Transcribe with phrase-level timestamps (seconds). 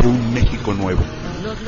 [0.00, 1.02] de un México nuevo.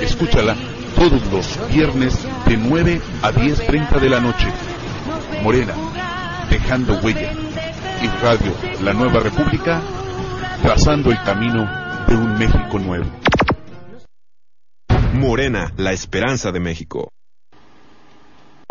[0.01, 0.57] Escúchala
[0.97, 4.49] todos los viernes de 9 a 10.30 de la noche.
[5.43, 5.75] Morena,
[6.51, 7.33] dejando huella.
[8.03, 9.81] Y Radio La Nueva República,
[10.61, 11.71] trazando el camino
[12.09, 13.07] de un México nuevo.
[15.15, 17.09] Morena, la esperanza de México.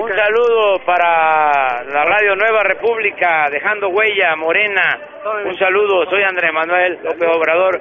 [0.02, 5.00] Un saludo para la Radio Nueva República, dejando huella, Morena.
[5.46, 7.80] Un saludo, soy Andrés Manuel López Obrador.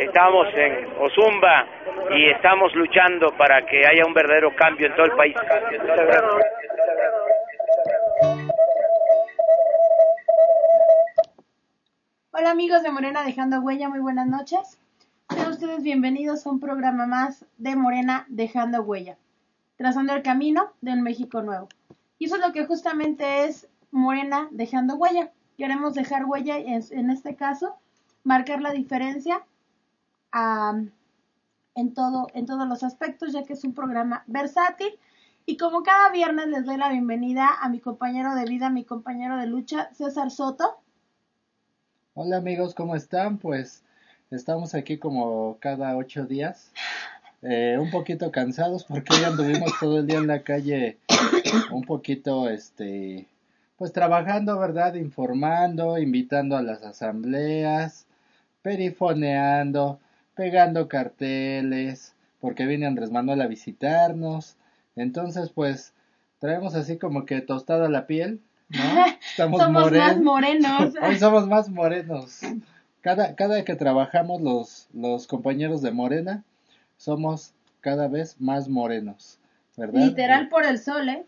[0.00, 1.64] Estamos en Ozumba
[2.10, 5.36] y estamos luchando para que haya un verdadero cambio en todo el país.
[12.32, 14.80] Hola amigos de Morena Dejando Huella, muy buenas noches.
[15.30, 19.16] Sean ustedes bienvenidos a un programa más de Morena Dejando Huella
[19.82, 21.68] trazando el camino del México nuevo.
[22.20, 25.32] Y eso es lo que justamente es Morena dejando huella.
[25.58, 27.74] Queremos dejar huella, en, este caso,
[28.22, 29.44] marcar la diferencia
[31.74, 34.92] en, todo, en todos los aspectos, ya que es un programa versátil.
[35.46, 39.36] Y como cada viernes les doy la bienvenida a mi compañero de vida, mi compañero
[39.36, 40.78] de lucha, César Soto.
[42.14, 43.38] Hola amigos, ¿cómo están?
[43.38, 43.82] Pues
[44.30, 46.72] estamos aquí como cada ocho días
[47.42, 50.98] eh, un poquito cansados porque ya anduvimos todo el día en la calle
[51.72, 53.26] un poquito, este,
[53.76, 54.94] pues trabajando, ¿verdad?
[54.94, 58.06] Informando, invitando a las asambleas,
[58.62, 59.98] perifoneando,
[60.36, 64.56] pegando carteles, porque viene Andrés Manuel a visitarnos.
[64.94, 65.94] Entonces, pues,
[66.38, 68.78] traemos así como que tostada la piel, ¿no?
[69.30, 70.94] Estamos somos más morenos.
[71.02, 72.40] Hoy somos más morenos.
[73.00, 76.44] Cada, cada que trabajamos los, los compañeros de Morena,
[77.02, 79.40] somos cada vez más morenos,
[79.76, 80.02] ¿verdad?
[80.06, 81.26] Literal por el sol, ¿eh?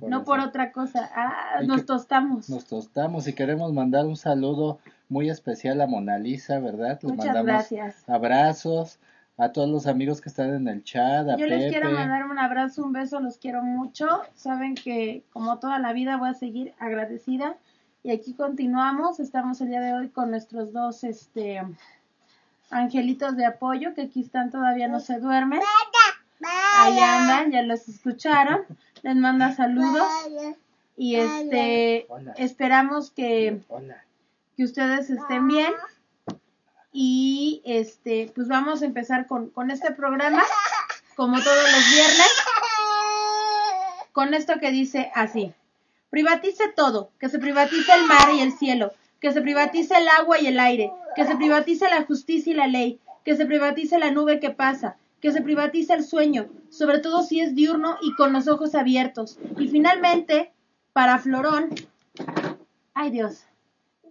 [0.00, 1.08] no por otra cosa.
[1.14, 2.50] Ah, nos tostamos.
[2.50, 6.98] Nos tostamos y queremos mandar un saludo muy especial a Mona Lisa, ¿verdad?
[7.02, 8.08] Les Muchas mandamos gracias.
[8.08, 8.98] abrazos
[9.36, 12.40] a todos los amigos que están en el chat, a Yo les quiero mandar un
[12.40, 14.06] abrazo, un beso, los quiero mucho.
[14.34, 17.56] Saben que como toda la vida voy a seguir agradecida.
[18.02, 19.20] Y aquí continuamos.
[19.20, 21.62] Estamos el día de hoy con nuestros dos este
[22.70, 25.60] angelitos de apoyo que aquí están todavía no se duermen.
[26.78, 28.62] Ahí andan, ya los escucharon.
[29.02, 30.06] Les manda saludos.
[30.96, 33.60] Y este esperamos que,
[34.56, 35.72] que ustedes estén bien.
[36.92, 40.42] Y este, pues vamos a empezar con, con este programa,
[41.14, 42.32] como todos los viernes,
[44.12, 45.54] con esto que dice así.
[46.10, 50.40] Privatice todo, que se privatice el mar y el cielo, que se privatice el agua
[50.40, 54.10] y el aire, que se privatice la justicia y la ley, que se privatice la
[54.10, 58.32] nube que pasa, que se privatice el sueño, sobre todo si es diurno y con
[58.32, 59.38] los ojos abiertos.
[59.58, 60.52] Y finalmente,
[60.92, 61.68] para Florón,
[62.94, 63.44] ay Dios,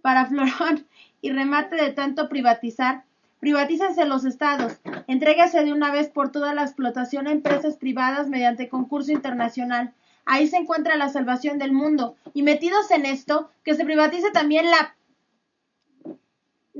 [0.02, 0.86] para Florón
[1.20, 3.04] y remate de tanto privatizar,
[3.40, 4.78] privatícense los estados,
[5.08, 9.92] entrégase de una vez por toda la explotación a empresas privadas mediante concurso internacional.
[10.26, 12.14] Ahí se encuentra la salvación del mundo.
[12.34, 14.94] Y metidos en esto, que se privatice también la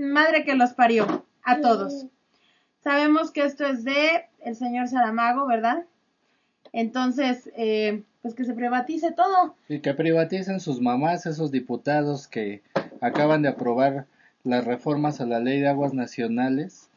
[0.00, 2.06] madre que los parió a todos.
[2.82, 5.84] Sabemos que esto es de el señor Saramago, ¿verdad?
[6.72, 9.54] Entonces, eh, pues que se privatice todo.
[9.68, 12.62] Y que privaticen sus mamás, esos diputados que
[13.00, 14.06] acaban de aprobar
[14.44, 16.88] las reformas a la ley de aguas nacionales,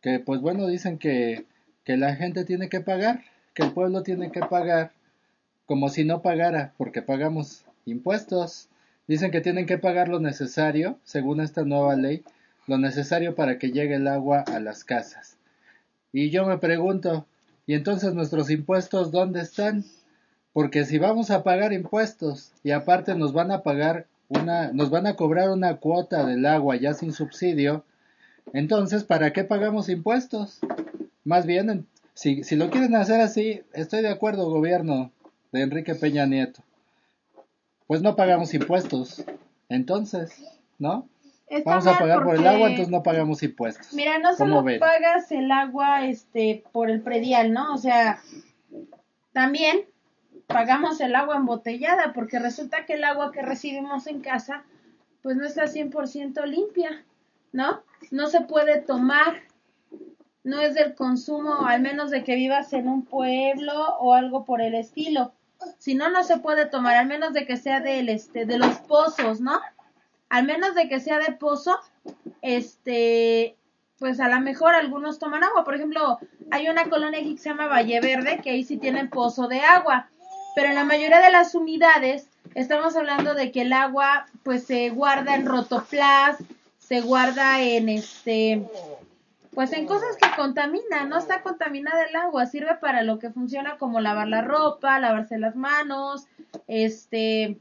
[0.00, 1.44] que pues bueno, dicen que,
[1.84, 3.22] que la gente tiene que pagar,
[3.54, 4.92] que el pueblo tiene que pagar,
[5.66, 8.68] como si no pagara, porque pagamos impuestos.
[9.10, 12.22] Dicen que tienen que pagar lo necesario, según esta nueva ley,
[12.68, 15.36] lo necesario para que llegue el agua a las casas.
[16.12, 17.26] Y yo me pregunto,
[17.66, 19.84] ¿y entonces nuestros impuestos dónde están?
[20.52, 25.08] Porque si vamos a pagar impuestos y aparte nos van a pagar una, nos van
[25.08, 27.84] a cobrar una cuota del agua ya sin subsidio,
[28.52, 30.60] entonces ¿para qué pagamos impuestos?
[31.24, 31.84] Más bien,
[32.14, 35.10] si, si lo quieren hacer así, estoy de acuerdo, gobierno
[35.50, 36.62] de Enrique Peña Nieto
[37.90, 39.24] pues no pagamos impuestos.
[39.68, 40.44] Entonces,
[40.78, 41.08] ¿no?
[41.64, 43.92] Vamos a pagar por el agua, entonces no pagamos impuestos.
[43.94, 47.74] Mira, no solo pagas el agua este por el predial, ¿no?
[47.74, 48.22] O sea,
[49.32, 49.86] también
[50.46, 54.62] pagamos el agua embotellada porque resulta que el agua que recibimos en casa
[55.22, 57.04] pues no está 100% limpia,
[57.50, 57.82] ¿no?
[58.12, 59.34] No se puede tomar,
[60.44, 64.60] no es del consumo, al menos de que vivas en un pueblo o algo por
[64.60, 65.32] el estilo.
[65.78, 68.76] Si no, no se puede tomar, al menos de que sea del, este, de los
[68.78, 69.60] pozos, ¿no?
[70.28, 71.78] Al menos de que sea de pozo,
[72.42, 73.56] este,
[73.98, 75.64] pues a lo mejor algunos toman agua.
[75.64, 76.18] Por ejemplo,
[76.50, 80.08] hay una colonia que se llama Valle Verde, que ahí sí tienen pozo de agua.
[80.54, 84.90] Pero en la mayoría de las unidades estamos hablando de que el agua pues se
[84.90, 86.38] guarda en rotoplas,
[86.78, 88.66] se guarda en este
[89.54, 93.78] pues en cosas que contaminan, no está contaminada el agua, sirve para lo que funciona
[93.78, 96.26] como lavar la ropa, lavarse las manos,
[96.68, 97.58] este,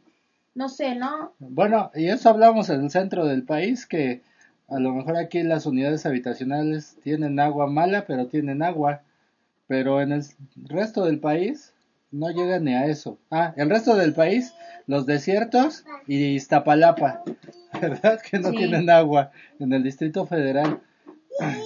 [0.53, 1.33] no sé, ¿no?
[1.39, 4.21] Bueno, y eso hablamos en el centro del país, que
[4.67, 9.01] a lo mejor aquí las unidades habitacionales tienen agua mala, pero tienen agua,
[9.67, 10.23] pero en el
[10.67, 11.73] resto del país
[12.11, 13.17] no llega ni a eso.
[13.31, 14.53] Ah, el resto del país,
[14.87, 17.23] los desiertos y Iztapalapa,
[17.81, 18.19] ¿verdad?
[18.21, 20.81] Que no tienen agua en el Distrito Federal.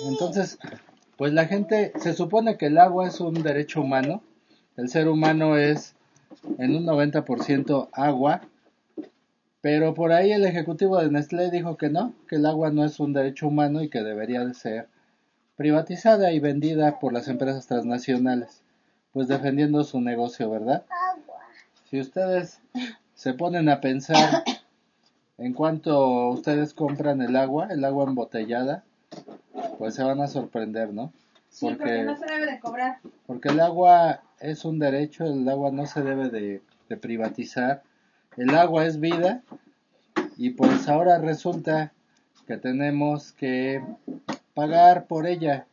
[0.08, 0.60] Entonces,
[1.18, 4.22] pues la gente, se supone que el agua es un derecho humano,
[4.78, 5.96] el ser humano es
[6.58, 8.42] en un 90% agua,
[9.62, 13.00] pero por ahí el ejecutivo de Nestlé dijo que no, que el agua no es
[13.00, 14.88] un derecho humano y que debería de ser
[15.56, 18.62] privatizada y vendida por las empresas transnacionales,
[19.12, 20.84] pues defendiendo su negocio, ¿verdad?
[21.90, 22.60] Si ustedes
[23.14, 24.44] se ponen a pensar
[25.38, 28.84] en cuanto ustedes compran el agua, el agua embotellada,
[29.78, 31.14] pues se van a sorprender, ¿no?
[31.50, 33.00] Sí, porque, no se debe de cobrar.
[33.28, 37.84] Porque el agua es un derecho, el agua no se debe de, de privatizar.
[38.38, 39.44] El agua es vida
[40.38, 41.94] y pues ahora resulta
[42.48, 43.84] que tenemos que
[44.54, 45.68] pagar por ella,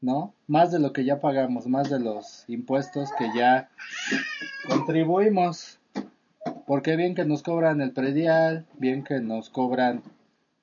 [0.00, 0.34] ¿no?
[0.46, 3.68] Más de lo que ya pagamos, más de los impuestos que ya
[4.68, 5.78] contribuimos.
[6.66, 10.02] Porque bien que nos cobran el predial, bien que nos cobran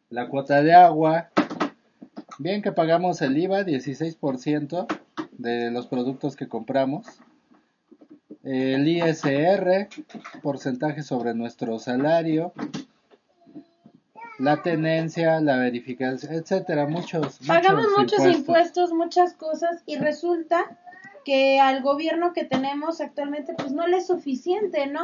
[0.09, 1.29] la cuota de agua,
[2.39, 4.87] Bien que pagamos el IVA, 16%
[5.33, 7.05] de los productos que compramos.
[8.43, 9.89] El ISR,
[10.41, 12.53] porcentaje sobre nuestro salario.
[14.37, 17.39] La tenencia, la verificación, etcétera, muchos.
[17.45, 18.93] Pagamos muchos, impuestos.
[18.93, 20.77] muchas cosas y resulta
[21.25, 25.03] que al gobierno que tenemos actualmente pues no le es suficiente, ¿no?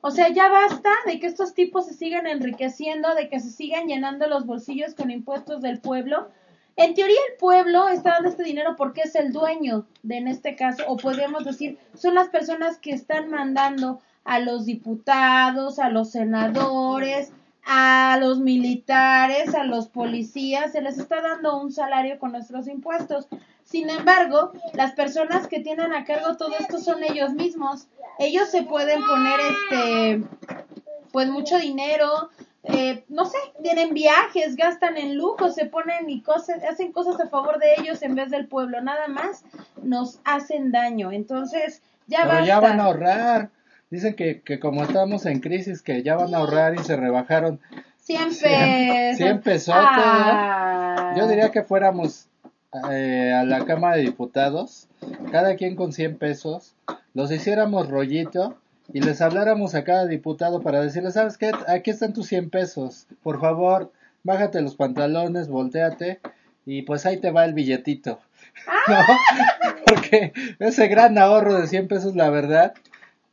[0.00, 3.86] O sea, ya basta de que estos tipos se sigan enriqueciendo, de que se sigan
[3.86, 6.28] llenando los bolsillos con impuestos del pueblo
[6.76, 10.56] en teoría el pueblo está dando este dinero porque es el dueño de en este
[10.56, 16.10] caso, o podemos decir, son las personas que están mandando a los diputados, a los
[16.10, 17.32] senadores,
[17.64, 23.28] a los militares, a los policías, se les está dando un salario con nuestros impuestos.
[23.64, 27.86] Sin embargo, las personas que tienen a cargo todo esto son ellos mismos.
[28.18, 30.24] Ellos se pueden poner este
[31.12, 32.30] pues mucho dinero,
[32.64, 37.28] eh, no sé, tienen viajes, gastan en lujo, se ponen y cosas, hacen cosas a
[37.28, 39.44] favor de ellos en vez del pueblo, nada más
[39.82, 41.10] nos hacen daño.
[41.10, 43.50] Entonces, ya Pero ya van a ahorrar.
[43.90, 47.60] Dicen que, que como estamos en crisis, que ya van a ahorrar y se rebajaron
[47.98, 49.16] 100 pesos.
[49.16, 49.74] 100 pesos.
[49.76, 51.14] Ah.
[51.16, 52.28] Yo diría que fuéramos
[52.90, 54.88] eh, a la Cámara de Diputados,
[55.30, 56.74] cada quien con 100 pesos,
[57.12, 58.56] los hiciéramos rollito
[58.92, 61.50] y les habláramos a cada diputado para decirles, ¿sabes qué?
[61.66, 63.06] Aquí están tus 100 pesos.
[63.22, 63.92] Por favor,
[64.22, 66.20] bájate los pantalones, volteate
[66.66, 68.20] y pues ahí te va el billetito.
[68.88, 68.96] ¿No?
[69.86, 72.74] Porque ese gran ahorro de 100 pesos, la verdad,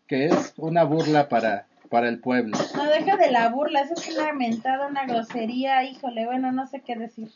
[0.08, 2.58] que es una burla para, para el pueblo.
[2.76, 6.82] No, deja de la burla, eso es una mentada, una grosería, híjole, bueno, no sé
[6.82, 7.30] qué decir.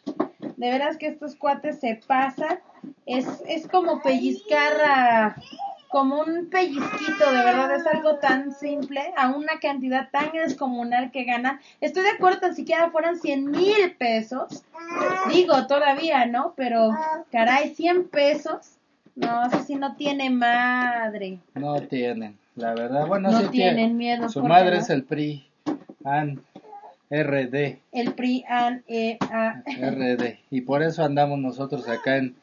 [0.57, 2.59] De veras que estos cuates se pasan,
[3.05, 5.35] es, es como pellizcar a
[5.93, 11.23] como un pellizquito, de verdad es algo tan simple, a una cantidad tan descomunal que
[11.23, 11.61] gana.
[11.81, 14.63] Estoy de acuerdo, tan siquiera fueran 100 mil pesos,
[15.31, 16.55] digo todavía, ¿no?
[16.57, 16.89] Pero,
[17.31, 18.79] caray, 100 pesos,
[19.15, 21.37] no, eso sí no tiene madre.
[21.53, 24.29] No tienen, la verdad, bueno, no tienen miedo.
[24.29, 25.45] Su madre es el PRI,
[26.03, 26.41] AN.
[27.11, 27.77] RD.
[27.91, 29.61] El PRI, AN, E, A.
[29.67, 30.39] RD.
[30.49, 32.35] Y por eso andamos nosotros acá en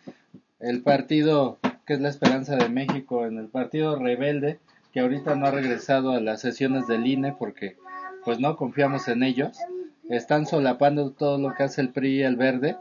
[0.60, 1.58] el partido
[1.90, 4.60] que es la esperanza de México en el partido rebelde,
[4.92, 7.78] que ahorita no ha regresado a las sesiones del INE porque
[8.24, 9.58] pues no confiamos en ellos.
[10.08, 12.76] Están solapando todo lo que hace el PRI y el Verde.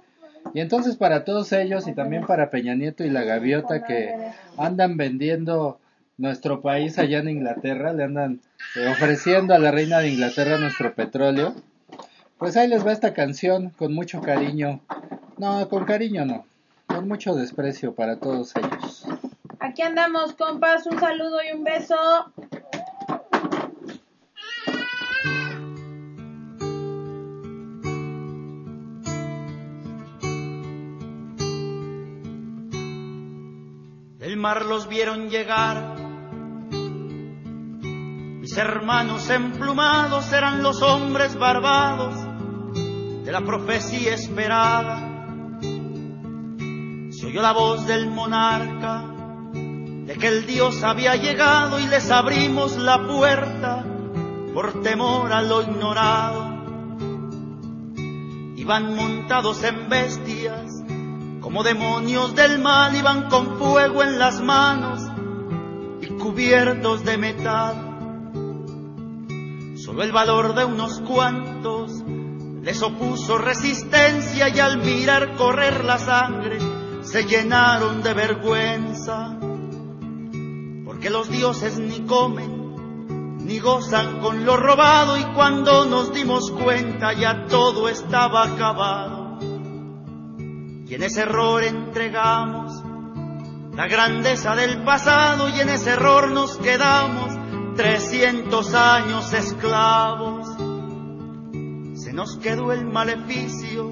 [0.53, 4.13] Y entonces para todos ellos y también para Peña Nieto y la Gaviota que
[4.57, 5.79] andan vendiendo
[6.19, 8.41] nuestro país allá en Inglaterra, le andan
[8.75, 11.55] eh, ofreciendo a la reina de Inglaterra nuestro petróleo.
[12.37, 14.81] Pues ahí les va esta canción con mucho cariño.
[15.39, 16.45] No, con cariño no
[16.89, 18.78] con mucho desprecio para todos ellos.
[19.79, 21.95] Aquí andamos, compas, un saludo y un beso.
[34.19, 35.95] El mar los vieron llegar.
[38.41, 42.15] Mis hermanos emplumados eran los hombres barbados
[43.23, 45.05] de la profecía esperada
[47.11, 49.18] se oyó la voz del monarca
[50.09, 53.85] de que el Dios había llegado y les abrimos la puerta
[54.55, 56.49] por temor a lo ignorado.
[58.55, 60.81] Iban montados en bestias
[61.41, 64.99] como demonios del mal iban con fuego en las manos
[66.01, 67.75] y cubiertos de metal.
[69.77, 72.03] Solo el valor de unos cuantos
[72.63, 76.57] les opuso resistencia y al mirar correr la sangre
[77.03, 79.38] se llenaron de vergüenza.
[80.99, 87.13] Porque los dioses ni comen ni gozan con lo robado y cuando nos dimos cuenta
[87.13, 89.37] ya todo estaba acabado.
[89.39, 92.83] Y en ese error entregamos
[93.77, 97.31] la grandeza del pasado y en ese error nos quedamos
[97.77, 100.49] 300 años esclavos.
[101.93, 103.89] Se nos quedó el maleficio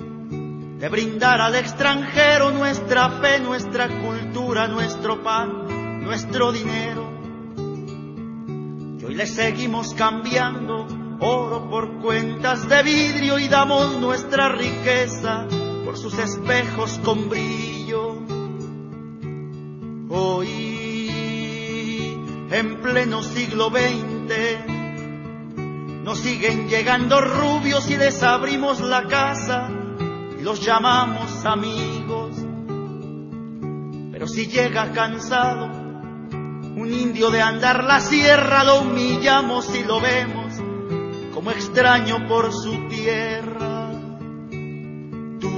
[0.77, 5.76] de brindar al extranjero nuestra fe, nuestra cultura, nuestro pan,
[6.07, 7.05] nuestro dinero.
[8.97, 10.87] Y hoy le seguimos cambiando
[11.19, 15.45] oro por cuentas de vidrio y damos nuestra riqueza
[15.83, 18.21] por sus espejos con brillo.
[20.09, 21.09] Hoy,
[22.51, 24.33] en pleno siglo XX,
[26.05, 29.69] nos siguen llegando rubios y desabrimos la casa
[30.41, 32.37] los llamamos amigos.
[34.13, 35.76] Pero si llega cansado,
[36.77, 40.53] un indio de andar la sierra, lo humillamos y lo vemos
[41.33, 43.89] como extraño por su tierra.
[45.39, 45.49] Tú,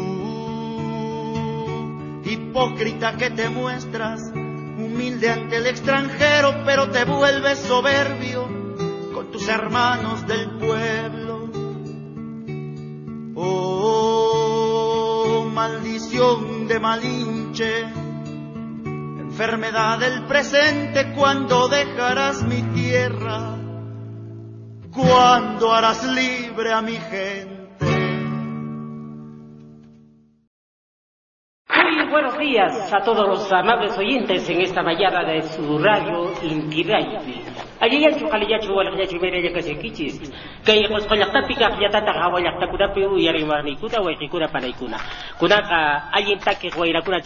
[2.24, 8.48] hipócrita que te muestras, humilde ante el extranjero, pero te vuelves soberbio
[9.14, 11.30] con tus hermanos del pueblo.
[15.60, 17.86] maldición de Malinche,
[19.40, 23.56] enfermedad del presente, cuando dejarás mi tierra,
[24.92, 27.59] cuando harás libre a mi gente.
[32.10, 36.84] Buenos días a todos los amables oyentes en esta mañana de su radio Inti
[37.80, 40.20] Allí ya chukali ya chuwal ya chumere ya kasi kichis.
[40.66, 44.02] Kay kos kolak ta pika ya tata hawa ya ta kuda pe uyari marni kuda
[44.02, 44.98] wa kuda panay kuna.
[45.40, 47.22] Kuna ka ayin ta ke kuwaira kuna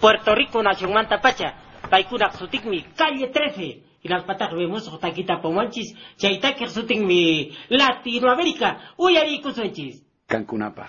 [0.00, 1.54] Puerto Rico na chumanta pacha.
[1.90, 4.02] Pay kuna sutik mi calle 13.
[4.02, 5.94] Inas patak vemos kota kita pomanchis.
[6.18, 8.96] Chay ta ke sutik mi Latinoamérica.
[8.98, 10.02] Uyari kusanchis.
[10.26, 10.88] Cancunapa.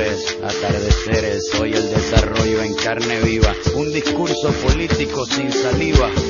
[0.00, 1.48] atardeceres.
[1.50, 6.08] Soy el desarrollo en carne viva, un discurso político sin saliva.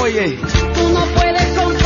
[0.00, 0.38] Oye,
[0.92, 1.85] no puedes comprar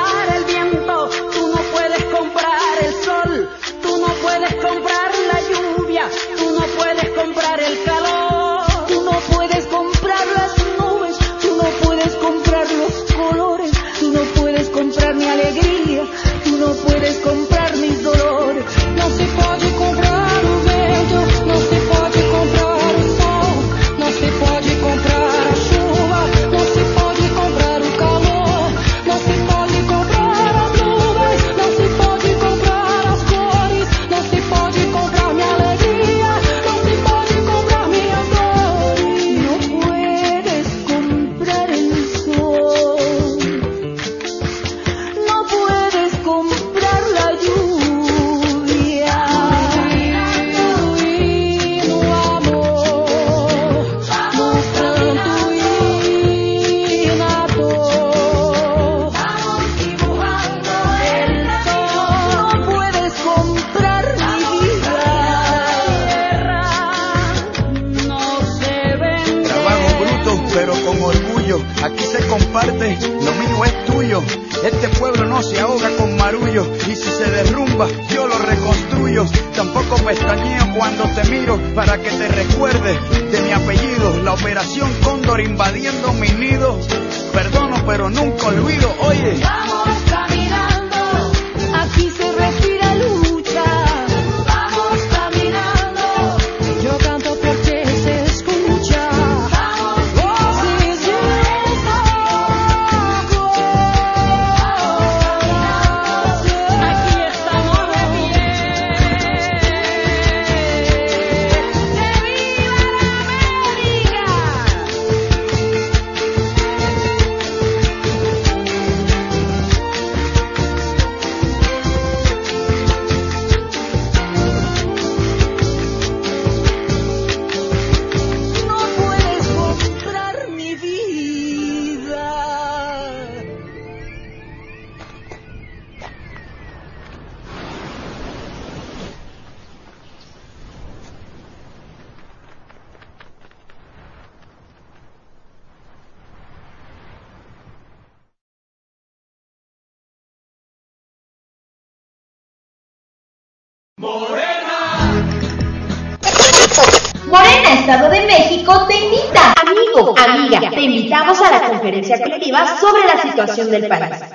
[163.69, 164.30] del país.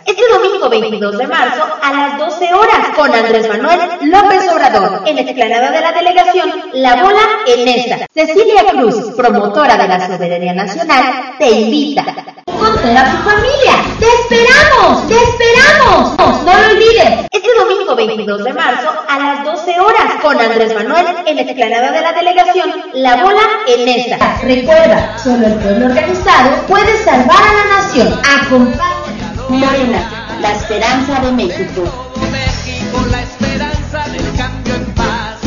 [0.76, 5.16] Este domingo 22 de marzo a las 12 horas con Andrés Manuel López Obrador en
[5.16, 8.06] la explanada de la delegación La Bola en esta.
[8.12, 12.04] Cecilia Cruz, promotora de la soberanía nacional, te invita.
[12.44, 13.72] Conocer a tu familia.
[13.98, 15.08] ¡Te esperamos!
[15.08, 16.44] ¡Te esperamos!
[16.44, 17.26] No lo olvides.
[17.30, 21.90] Este domingo 22 de marzo a las 12 horas con Andrés Manuel en la explanada
[21.90, 24.40] de la delegación La Bola en esta.
[24.42, 28.20] Recuerda, solo el pueblo organizado puede salvar a la nación.
[28.42, 28.96] Acompáñanos.
[29.48, 31.82] Morena, la esperanza de México.
[32.30, 35.40] México, la esperanza del cambio en paz.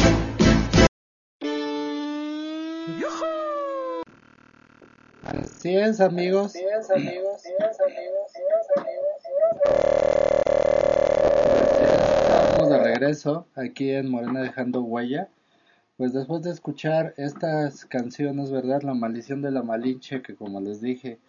[5.23, 6.55] Así es, amigos.
[11.75, 15.29] Estamos de regreso aquí en Morena dejando huella.
[15.97, 18.83] Pues después de escuchar estas canciones, ¿verdad?
[18.83, 21.19] La maldición de la Malinche, que como les dije,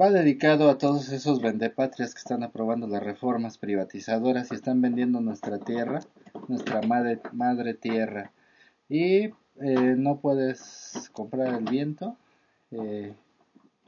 [0.00, 5.20] va dedicado a todos esos vendepatrias que están aprobando las reformas privatizadoras y están vendiendo
[5.20, 6.00] nuestra tierra,
[6.48, 8.32] nuestra madre, madre tierra.
[8.88, 9.24] Y
[9.60, 12.16] eh, no puedes comprar el viento.
[12.70, 13.14] eh,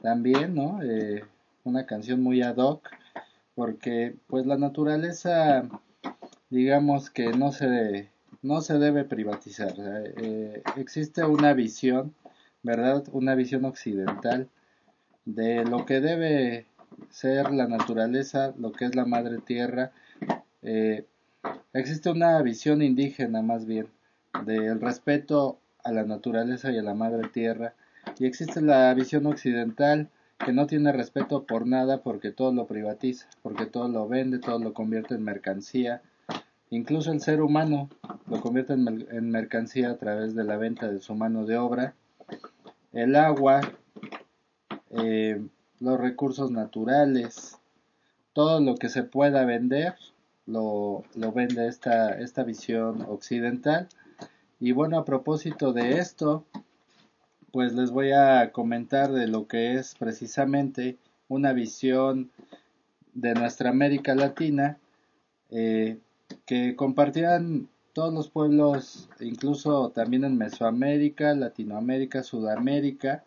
[0.01, 0.81] también, ¿no?
[0.83, 1.23] Eh,
[1.63, 2.89] una canción muy ad hoc,
[3.55, 5.67] porque pues la naturaleza,
[6.49, 8.09] digamos que no se,
[8.41, 9.73] no se debe privatizar.
[9.77, 12.13] eh, existe una visión,
[12.63, 13.03] ¿verdad?
[13.11, 14.49] Una visión occidental
[15.27, 16.65] de lo que debe
[17.09, 19.91] ser la naturaleza, lo que es la madre tierra.
[20.63, 21.05] eh,
[21.73, 23.87] existe una visión indígena más bien
[24.45, 27.73] del respeto a la naturaleza y a la madre tierra
[28.19, 30.09] y existe la visión occidental
[30.43, 34.59] que no tiene respeto por nada porque todo lo privatiza, porque todo lo vende, todo
[34.59, 36.01] lo convierte en mercancía,
[36.69, 37.89] incluso el ser humano
[38.27, 41.57] lo convierte en, mer- en mercancía a través de la venta de su mano de
[41.57, 41.95] obra,
[42.93, 43.61] el agua,
[45.03, 45.41] eh,
[45.79, 47.57] los recursos naturales,
[48.33, 49.95] todo lo que se pueda vender
[50.45, 53.87] lo, lo vende esta, esta visión occidental.
[54.59, 56.45] Y bueno, a propósito de esto,
[57.51, 62.31] pues les voy a comentar de lo que es precisamente una visión
[63.13, 64.77] de nuestra América Latina
[65.49, 65.97] eh,
[66.45, 73.23] que compartían todos los pueblos, incluso también en Mesoamérica, Latinoamérica, Sudamérica,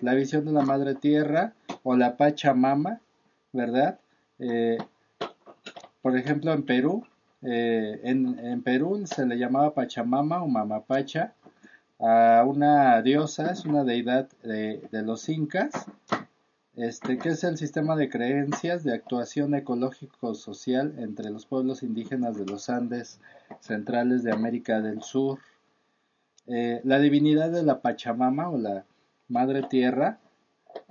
[0.00, 3.00] la visión de la Madre Tierra o la Pachamama,
[3.52, 3.98] ¿verdad?
[4.38, 4.78] Eh,
[6.02, 7.04] por ejemplo, en Perú,
[7.42, 11.34] eh, en, Perú se le llamaba Pachamama o Mamapacha
[11.98, 15.72] a una diosa, es una deidad de, de los incas,
[16.76, 22.46] este, que es el sistema de creencias de actuación ecológico-social entre los pueblos indígenas de
[22.46, 23.20] los Andes
[23.60, 25.38] centrales de América del Sur.
[26.46, 28.84] Eh, la divinidad de la Pachamama o la
[29.28, 30.18] Madre Tierra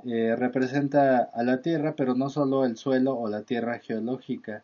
[0.05, 4.63] eh, representa a la Tierra, pero no solo el suelo o la Tierra geológica.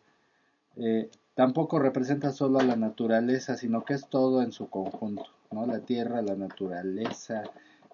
[0.76, 5.66] Eh, tampoco representa solo a la naturaleza, sino que es todo en su conjunto, ¿no?
[5.66, 7.42] La Tierra, la naturaleza,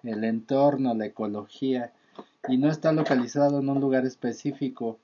[0.03, 1.91] el entorno, la ecología
[2.47, 4.99] y no está localizado en un lugar específico,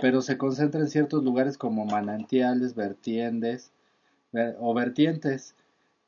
[0.00, 3.72] pero se concentra en ciertos lugares como manantiales, vertientes
[4.60, 5.54] o vertientes.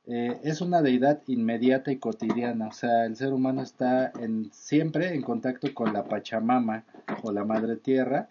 [0.06, 5.14] Eh, es una deidad inmediata y cotidiana, o sea, el ser humano está en, siempre
[5.14, 6.84] en contacto con la Pachamama
[7.22, 8.28] o la Madre Tierra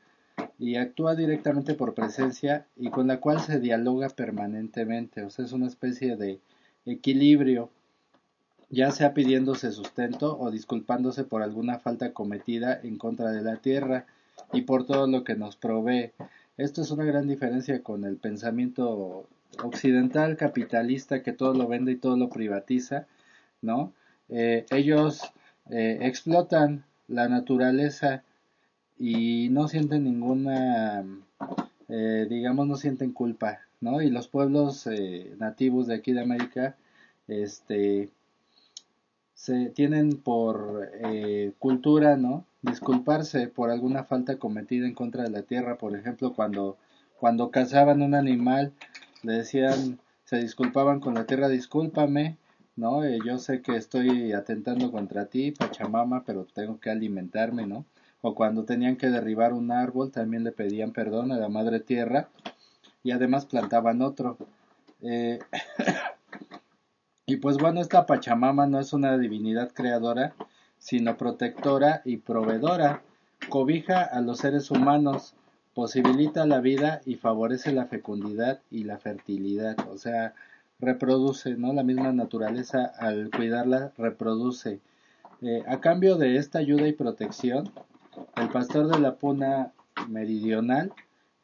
[0.58, 5.54] y actúa directamente por presencia y con la cual se dialoga permanentemente, o sea, es
[5.54, 6.40] una especie de
[6.86, 7.70] equilibrio
[8.70, 14.06] ya sea pidiéndose sustento o disculpándose por alguna falta cometida en contra de la tierra
[14.54, 16.12] y por todo lo que nos provee.
[16.58, 19.28] Esto es una gran diferencia con el pensamiento
[19.64, 23.08] occidental capitalista que todo lo vende y todo lo privatiza,
[23.62, 23.94] ¿no?
[24.30, 25.22] Eh, ellos
[25.70, 28.24] eh, explotan la naturaleza
[28.98, 31.04] y no sienten ninguna,
[31.88, 34.02] eh, digamos, no sienten culpa, ¿no?
[34.02, 34.88] Y los pueblos
[35.38, 36.76] nativos de aquí de América,
[37.28, 38.10] este,
[39.40, 42.46] se tienen por eh, cultura, ¿no?
[42.62, 46.78] Disculparse por alguna falta cometida en contra de la tierra, por ejemplo, cuando
[47.18, 48.74] cuando cazaban un animal,
[49.24, 52.38] le decían, se disculpaban con la tierra, discúlpame,
[52.76, 53.04] ¿no?
[53.04, 57.86] Eh, yo sé que estoy atentando contra ti, Pachamama, pero tengo que alimentarme, ¿no?
[58.22, 62.30] O cuando tenían que derribar un árbol, también le pedían perdón a la madre tierra
[63.04, 64.38] y además plantaban otro.
[65.02, 65.40] Eh,
[67.30, 70.34] Y pues bueno, esta Pachamama no es una divinidad creadora,
[70.80, 73.04] sino protectora y proveedora.
[73.50, 75.36] Cobija a los seres humanos,
[75.74, 79.78] posibilita la vida y favorece la fecundidad y la fertilidad.
[79.90, 80.34] O sea,
[80.80, 81.74] reproduce, ¿no?
[81.74, 84.80] La misma naturaleza al cuidarla reproduce.
[85.42, 87.72] Eh, a cambio de esta ayuda y protección,
[88.36, 89.72] el pastor de la Puna
[90.08, 90.92] meridional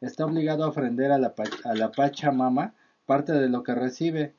[0.00, 1.34] está obligado a ofrender a la,
[1.64, 2.74] a la Pachamama
[3.06, 4.34] parte de lo que recibe,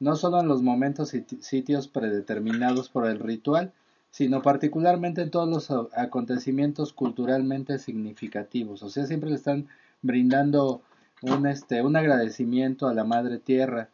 [0.00, 3.72] no solo en los momentos y sitios predeterminados por el ritual,
[4.18, 8.82] sino particularmente en todos los acontecimientos culturalmente significativos.
[8.82, 9.68] O sea, siempre le están
[10.02, 10.82] brindando
[11.22, 13.90] un, este, un agradecimiento a la Madre Tierra.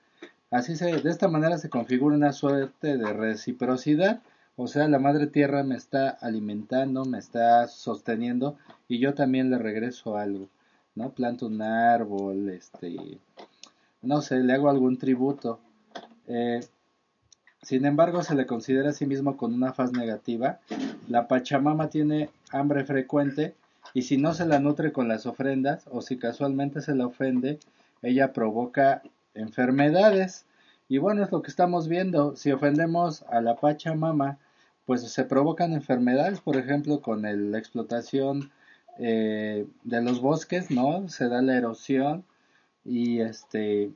[0.50, 4.22] Así se, de esta manera se configura una suerte de reciprocidad,
[4.56, 8.56] o sea, la Madre Tierra me está alimentando, me está sosteniendo
[8.88, 10.48] y yo también le regreso algo,
[10.94, 11.10] ¿no?
[11.10, 13.18] Planto un árbol, este,
[14.00, 15.60] no sé, le hago algún tributo.
[16.28, 16.60] Eh,
[17.64, 20.60] sin embargo, se le considera a sí mismo con una faz negativa.
[21.08, 23.54] La Pachamama tiene hambre frecuente
[23.92, 27.58] y si no se la nutre con las ofrendas o si casualmente se la ofende,
[28.02, 29.02] ella provoca
[29.34, 30.46] enfermedades.
[30.88, 32.36] Y bueno, es lo que estamos viendo.
[32.36, 34.38] Si ofendemos a la Pachamama,
[34.84, 38.50] pues se provocan enfermedades, por ejemplo, con la explotación
[38.98, 41.08] eh, de los bosques, ¿no?
[41.08, 42.24] Se da la erosión
[42.84, 43.90] y este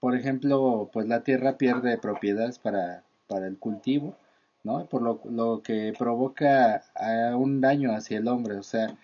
[0.00, 4.16] por ejemplo, pues la tierra pierde propiedades para, para el cultivo,
[4.64, 4.86] ¿no?
[4.86, 6.82] Por lo, lo que provoca
[7.36, 8.56] un daño hacia el hombre.
[8.56, 8.96] O sea,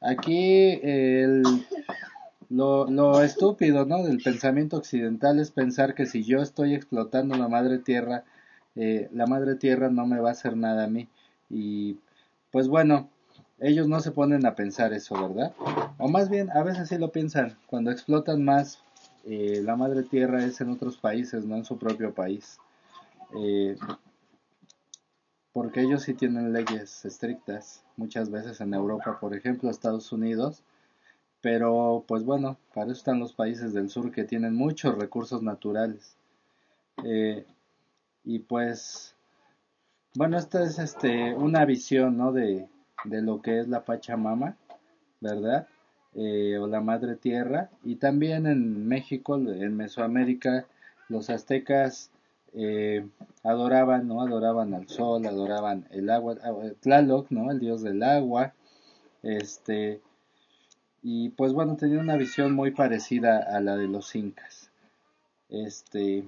[0.00, 1.42] aquí el,
[2.48, 4.02] lo, lo estúpido, ¿no?
[4.02, 8.24] Del pensamiento occidental es pensar que si yo estoy explotando la madre tierra,
[8.76, 11.08] eh, la madre tierra no me va a hacer nada a mí.
[11.50, 11.98] Y
[12.50, 13.10] pues bueno,
[13.60, 15.52] ellos no se ponen a pensar eso, ¿verdad?
[15.98, 18.82] O más bien, a veces sí lo piensan, cuando explotan más
[19.24, 22.58] eh, la madre tierra es en otros países, no en su propio país.
[23.36, 23.76] Eh,
[25.52, 30.62] porque ellos sí tienen leyes estrictas, muchas veces en Europa, por ejemplo, Estados Unidos,
[31.40, 36.16] pero pues bueno, para eso están los países del sur que tienen muchos recursos naturales.
[37.04, 37.44] Eh,
[38.24, 39.14] y pues,
[40.14, 42.32] bueno, esta es este, una visión, ¿no?
[42.32, 42.68] De,
[43.04, 44.56] de lo que es la Pachamama,
[45.20, 45.66] ¿verdad?
[46.20, 50.66] Eh, o la madre tierra y también en México, en Mesoamérica,
[51.08, 52.10] los aztecas
[52.54, 53.06] eh,
[53.44, 54.20] adoraban, ¿no?
[54.20, 57.52] Adoraban al sol, adoraban el agua, ah, Tlaloc, ¿no?
[57.52, 58.52] El dios del agua,
[59.22, 60.00] este,
[61.04, 64.72] y pues bueno, tenían una visión muy parecida a la de los incas.
[65.50, 66.24] Este,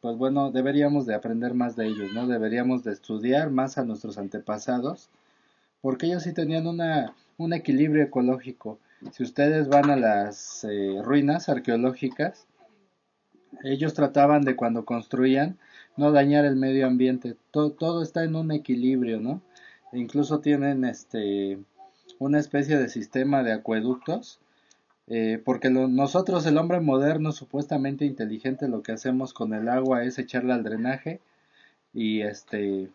[0.00, 2.26] pues bueno, deberíamos de aprender más de ellos, ¿no?
[2.26, 5.08] Deberíamos de estudiar más a nuestros antepasados,
[5.82, 8.80] porque ellos sí tenían una, un equilibrio ecológico.
[9.12, 12.46] Si ustedes van a las eh, ruinas arqueológicas,
[13.64, 15.58] ellos trataban de cuando construían
[15.96, 17.36] no dañar el medio ambiente.
[17.50, 19.42] Todo, está en un equilibrio, ¿no?
[19.92, 21.58] Incluso tienen este
[22.18, 24.40] una especie de sistema de acueductos
[25.06, 30.18] eh, porque nosotros el hombre moderno supuestamente inteligente lo que hacemos con el agua es
[30.18, 31.20] echarla al drenaje
[31.92, 32.90] y este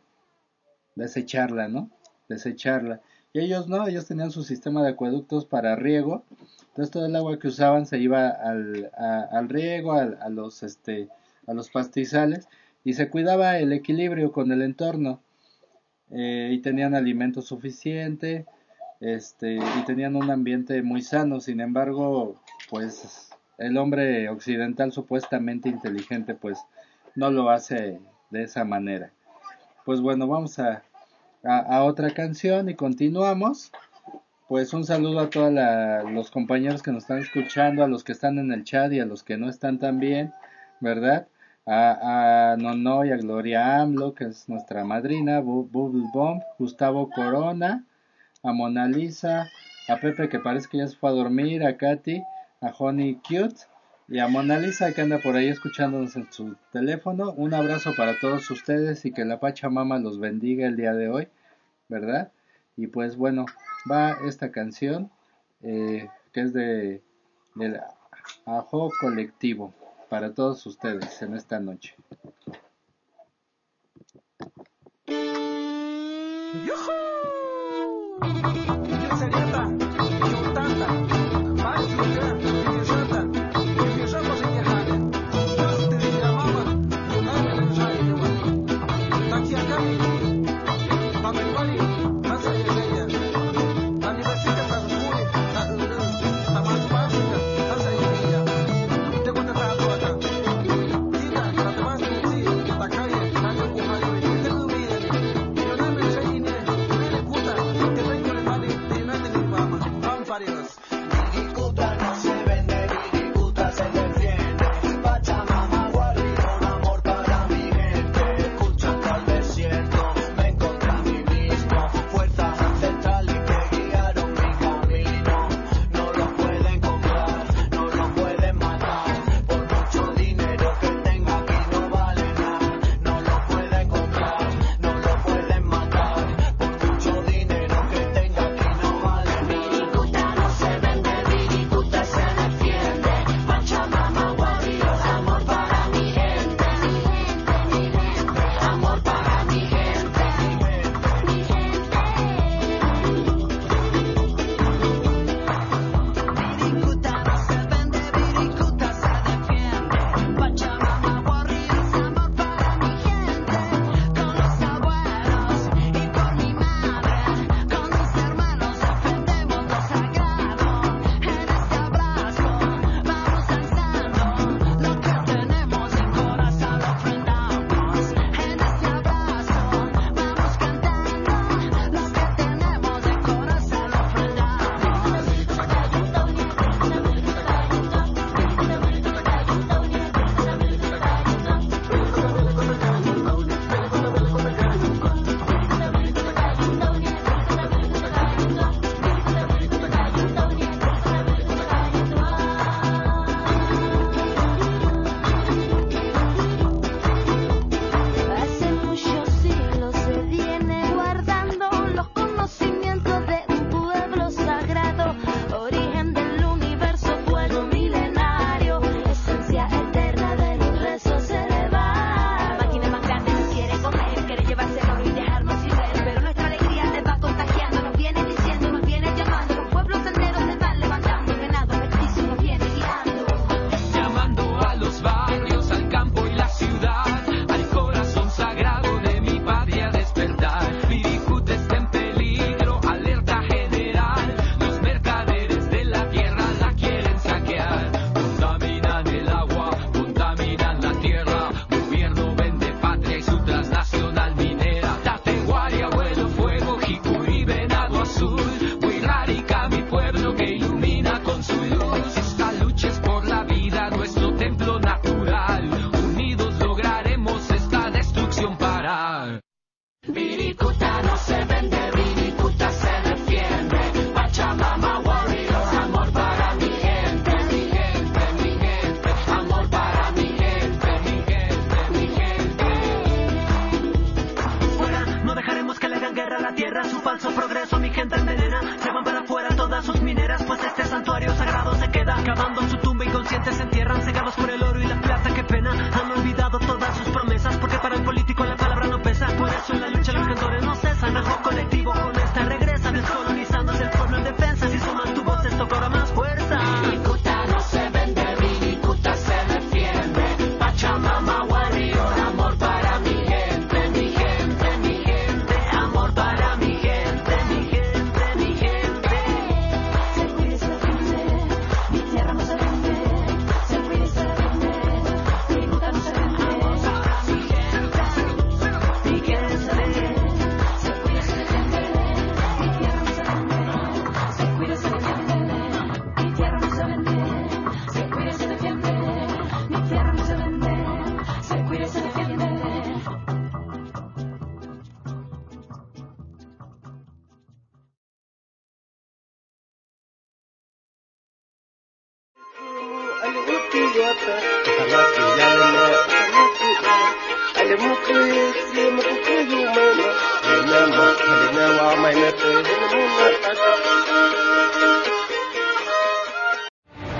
[0.95, 1.89] desecharla, ¿no?
[2.29, 3.01] Desecharla.
[3.35, 6.23] Y ellos no, ellos tenían su sistema de acueductos para riego.
[6.69, 11.09] Entonces todo el agua que usaban se iba al, al riego, a los este
[11.45, 12.47] a los pastizales
[12.85, 15.19] y se cuidaba el equilibrio con el entorno.
[16.11, 18.45] Eh, y tenían alimento suficiente,
[19.01, 21.41] este, y tenían un ambiente muy sano.
[21.41, 22.35] Sin embargo,
[22.69, 26.57] pues el hombre occidental supuestamente inteligente, pues
[27.15, 29.11] no lo hace de esa manera.
[29.83, 30.83] Pues bueno, vamos a,
[31.45, 33.71] a, otra canción y continuamos.
[34.47, 35.53] Pues un saludo a todos
[36.11, 39.05] los compañeros que nos están escuchando, a los que están en el chat y a
[39.05, 40.33] los que no están también,
[40.79, 41.27] ¿verdad?
[41.65, 47.83] A, a Nono y a Gloria AMLO, que es nuestra madrina, Bubble Bomb, Gustavo Corona,
[48.43, 49.47] a Mona Lisa,
[49.87, 52.21] a Pepe que parece que ya se fue a dormir, a Katy,
[52.61, 53.65] a Honey Cute
[54.07, 58.19] y a Mona Lisa que anda por ahí escuchándonos en su teléfono, un abrazo para
[58.19, 61.27] todos ustedes y que la Pachamama los bendiga el día de hoy,
[61.87, 62.31] ¿verdad?
[62.77, 63.45] Y pues bueno,
[63.89, 65.11] va esta canción
[65.61, 67.01] eh, que es de
[67.55, 67.79] del
[68.45, 69.73] Ajo Colectivo
[70.09, 71.95] para todos ustedes en esta noche.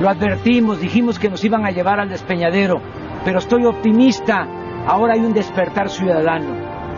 [0.05, 2.79] Lo advertimos, dijimos que nos iban a llevar al despeñadero,
[3.25, 4.45] pero estoy optimista.
[4.85, 6.53] Ahora hay un despertar ciudadano.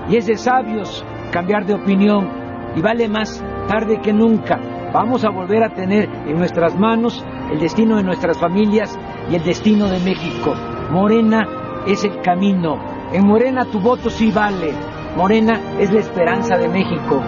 [0.09, 2.29] Y es de sabios cambiar de opinión.
[2.75, 4.59] Y vale más tarde que nunca.
[4.91, 8.99] Vamos a volver a tener en nuestras manos el destino de nuestras familias
[9.31, 10.53] y el destino de México.
[10.91, 11.47] Morena
[11.87, 12.77] es el camino.
[13.13, 14.73] En Morena tu voto sí vale.
[15.15, 17.23] Morena es la esperanza de México.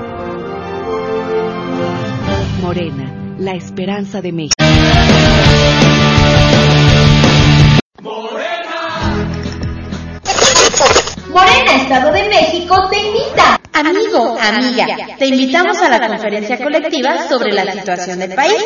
[2.62, 4.59] Morena, la esperanza de México.
[11.60, 13.60] Morena Estado de México te invita.
[13.74, 14.86] Amigo, amiga,
[15.18, 18.64] te invitamos a la conferencia colectiva sobre la situación del país.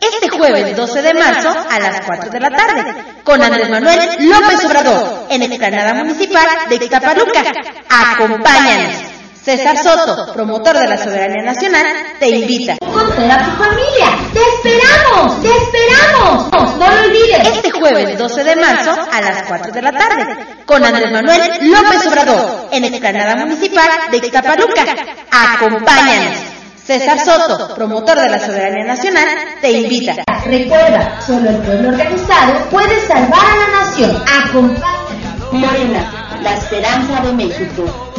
[0.00, 4.64] Este jueves 12 de marzo a las 4 de la tarde, con Andrés Manuel López
[4.64, 7.42] Obrador, en Explanada Municipal de Ixtapaluca.
[7.88, 9.19] Acompáñanos.
[9.42, 11.86] César Soto, promotor de la soberanía nacional,
[12.18, 12.76] te invita.
[12.78, 14.18] Conocer a tu familia.
[14.34, 15.40] ¡Te esperamos!
[15.40, 16.78] ¡Te esperamos!
[16.78, 17.48] No lo olvides.
[17.48, 22.06] Este jueves 12 de marzo a las 4 de la tarde, con Andrés Manuel López
[22.06, 24.84] Obrador, en Explanada Municipal de Ixtapaluca.
[25.30, 26.36] Acompáñanos.
[26.84, 29.28] César Soto, promotor de la soberanía nacional,
[29.62, 30.16] te invita.
[30.44, 34.22] Recuerda, solo el pueblo organizado puede salvar a la nación.
[34.44, 35.52] Acompáñanos.
[35.52, 38.10] Morena, la esperanza de México.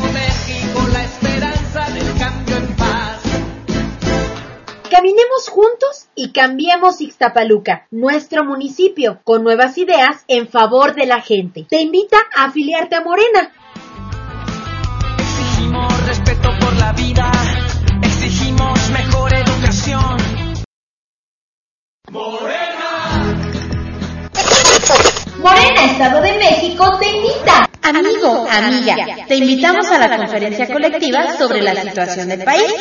[0.91, 3.21] La esperanza del cambio en paz.
[4.89, 11.65] Caminemos juntos y cambiemos Ixtapaluca, nuestro municipio, con nuevas ideas en favor de la gente.
[11.69, 13.51] Te invita a afiliarte a Morena.
[15.17, 17.31] Exigimos respeto por la vida,
[18.03, 20.17] exigimos mejor educación.
[25.41, 27.70] Morena Estado de México te invita.
[27.83, 28.95] Amigo, amiga,
[29.27, 32.73] te invitamos a la conferencia colectiva sobre la situación del país.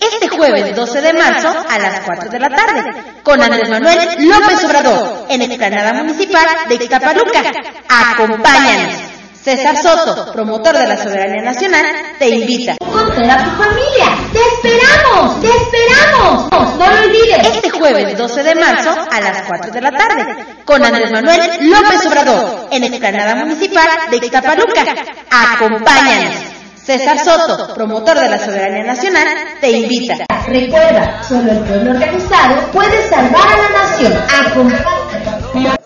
[0.00, 2.82] Este jueves 12 de marzo a las 4 de la tarde,
[3.22, 7.52] con Andrés Manuel López Obrador, en Explanada Municipal de Ixtapaluca.
[7.88, 9.21] Acompáñanos.
[9.42, 11.84] César Soto, promotor de la soberanía nacional,
[12.16, 12.76] te invita.
[12.78, 14.16] Conocer a tu familia.
[14.32, 15.40] ¡Te esperamos!
[15.40, 16.78] ¡Te esperamos!
[16.78, 17.48] No lo olvides.
[17.48, 22.06] Este jueves 12 de marzo a las 4 de la tarde, con Andrés Manuel López
[22.06, 24.84] Obrador, en Explanada Municipal de Ixtapaluca.
[25.28, 26.34] Acompáñanos.
[26.76, 29.26] César Soto, promotor de la soberanía nacional,
[29.60, 30.24] te invita.
[30.46, 34.12] Recuerda, solo el pueblo organizado puede salvar a la nación.
[34.46, 35.82] Acompáñanos.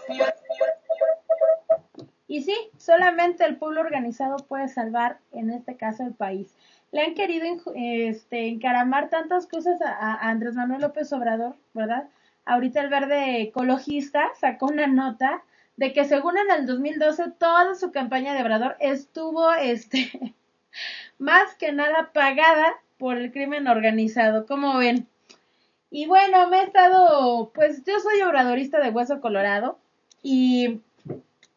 [2.28, 2.54] Y sí,
[2.87, 6.55] solamente el pueblo organizado puede salvar, en este caso, el país.
[6.93, 12.09] Le han querido este, encaramar tantas cosas a, Andrés Manuel López Obrador, ¿verdad?
[12.45, 15.43] Ahorita el verde ecologista sacó una nota
[15.76, 20.34] de que según en el 2012 toda su campaña de Obrador estuvo, este,
[21.18, 24.47] más que nada pagada por el crimen organizado.
[24.47, 25.09] ¿Cómo ven?
[25.91, 29.78] Y bueno, me he estado, pues yo soy obradorista de Hueso Colorado
[30.22, 30.82] y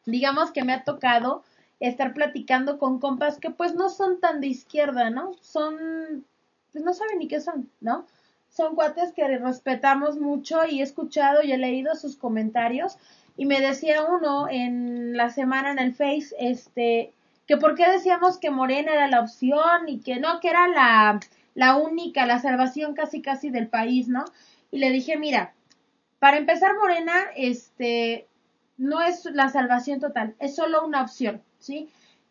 [0.06, 1.44] digamos que me ha tocado
[1.80, 5.34] estar platicando con compas que pues no son tan de izquierda, ¿no?
[5.42, 6.26] Son,
[6.72, 8.06] pues no saben ni qué son, ¿no?
[8.50, 12.98] Son cuates que respetamos mucho y he escuchado y he leído sus comentarios
[13.38, 17.14] y me decía uno en la semana en el Face, este,
[17.48, 21.20] que por qué decíamos que Morena era la opción y que no, que era la,
[21.54, 24.26] la única, la salvación casi casi del país, ¿no?
[24.72, 25.54] Y le dije, mira,
[26.20, 28.28] para empezar Morena, este,
[28.80, 31.90] no es la salvación total, es solo una opción, ¿sí?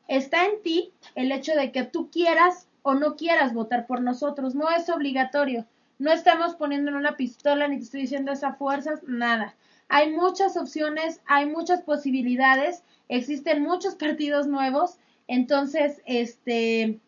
[0.08, 4.54] Está en ti el hecho de que tú quieras o no quieras votar por nosotros.
[4.54, 5.66] No es obligatorio.
[5.98, 9.54] No estamos poniendo en una pistola ni te estoy diciendo esa fuerzas, nada.
[9.88, 16.98] Hay muchas opciones, hay muchas posibilidades, existen muchos partidos nuevos, entonces, este,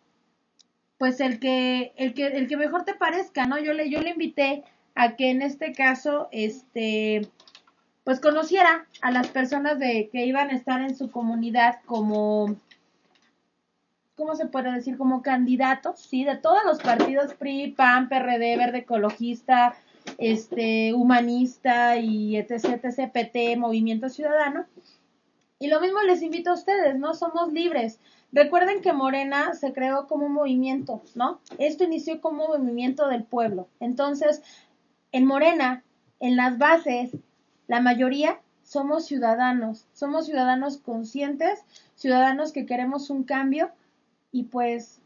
[0.99, 3.59] pues el que, el que, el que mejor te parezca, ¿no?
[3.59, 4.65] Yo le, yo le invité
[4.95, 7.31] a que en este caso, este,
[8.11, 12.57] pues conociera a las personas de que iban a estar en su comunidad como
[14.17, 14.99] ¿cómo se puede decir?
[14.99, 16.25] Como candidatos, ¿sí?
[16.25, 19.77] De todos los partidos PRI, PAN, PRD, Verde Ecologista,
[20.19, 24.67] este, Humanista y etc, etc, PT, Movimiento Ciudadano.
[25.61, 27.15] Y lo mismo les invito a ustedes, ¿no?
[27.15, 28.01] Somos libres.
[28.33, 31.41] Recuerden que Morena se creó como un movimiento, ¿no?
[31.59, 33.69] Esto inició como un movimiento del pueblo.
[33.79, 34.43] Entonces,
[35.13, 35.85] en Morena,
[36.19, 37.13] en las bases,
[37.71, 41.61] la mayoría somos ciudadanos, somos ciudadanos conscientes,
[41.95, 43.71] ciudadanos que queremos un cambio
[44.33, 45.01] y pues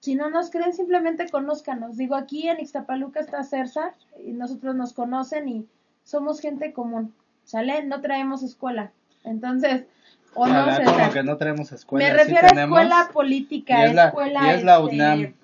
[0.00, 1.98] si no nos creen simplemente conózcanos.
[1.98, 3.94] Digo, aquí en Ixtapaluca está Cersa
[4.24, 5.66] y nosotros nos conocen y
[6.02, 7.12] somos gente común,
[7.44, 7.84] ¿sale?
[7.84, 8.90] No traemos escuela.
[9.24, 9.84] Entonces,
[10.32, 10.94] o no, César.
[10.94, 12.06] como que no tenemos escuela.
[12.06, 15.34] Me sí refiero a escuela política, y es la, escuela y es la este, UNAM.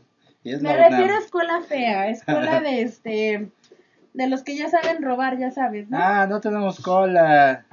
[0.42, 0.90] Y es me la UNAM.
[0.92, 3.50] refiero a escuela fea, escuela de este
[4.14, 5.98] de los que ya saben robar, ya sabes, ¿no?
[6.00, 7.66] Ah, no tenemos cola.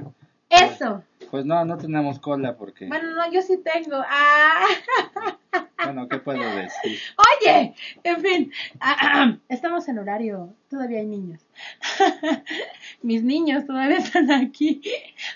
[0.52, 1.04] Eso.
[1.30, 3.96] Pues no, no tenemos cola porque, Bueno, no, yo sí tengo.
[4.06, 4.66] Ah.
[5.86, 7.00] bueno, ¿qué puedo decir?
[7.42, 7.74] Oye,
[8.04, 8.52] en fin,
[9.50, 11.40] estamos en horario, todavía hay niños.
[13.02, 14.82] Mis niños todavía están aquí.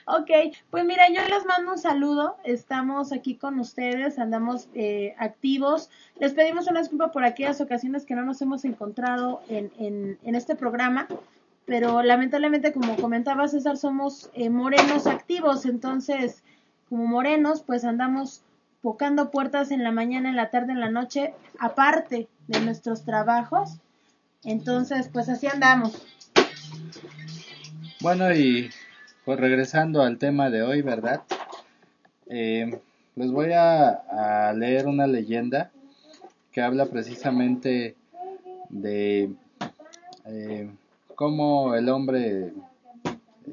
[0.05, 5.89] Ok, pues mira, yo les mando un saludo, estamos aquí con ustedes, andamos eh, activos.
[6.20, 10.36] Les pedimos una disculpa por aquellas ocasiones que no nos hemos encontrado en, en, en
[10.36, 11.07] este programa,
[11.66, 16.43] pero lamentablemente, como comentaba César, somos eh, morenos activos, entonces,
[16.89, 18.41] como morenos, pues andamos
[18.84, 23.80] tocando puertas en la mañana, en la tarde, en la noche, aparte de nuestros trabajos.
[24.43, 26.05] Entonces, pues así andamos.
[28.01, 28.70] Bueno, y
[29.26, 31.24] pues regresando al tema de hoy, ¿verdad?
[32.28, 32.80] Eh,
[33.16, 35.72] les voy a, leer una leyenda
[36.51, 37.95] que habla precisamente
[38.70, 39.32] de
[40.26, 40.70] eh,
[41.16, 42.53] cómo el hombre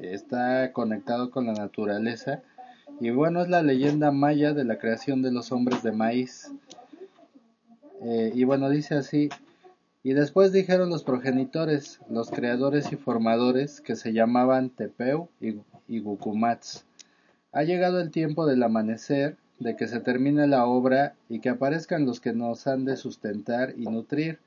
[0.01, 2.41] está conectado con la naturaleza.
[2.99, 6.51] Y bueno, es la leyenda maya de la creación de los hombres de maíz.
[8.01, 9.29] Eh, y bueno, dice así,
[10.03, 15.55] y después dijeron los progenitores, los creadores y formadores, que se llamaban Tepeu y,
[15.87, 16.85] y Gucumats.
[17.53, 22.05] Ha llegado el tiempo del amanecer, de que se termine la obra y que aparezcan
[22.05, 24.39] los que nos han de sustentar y nutrir,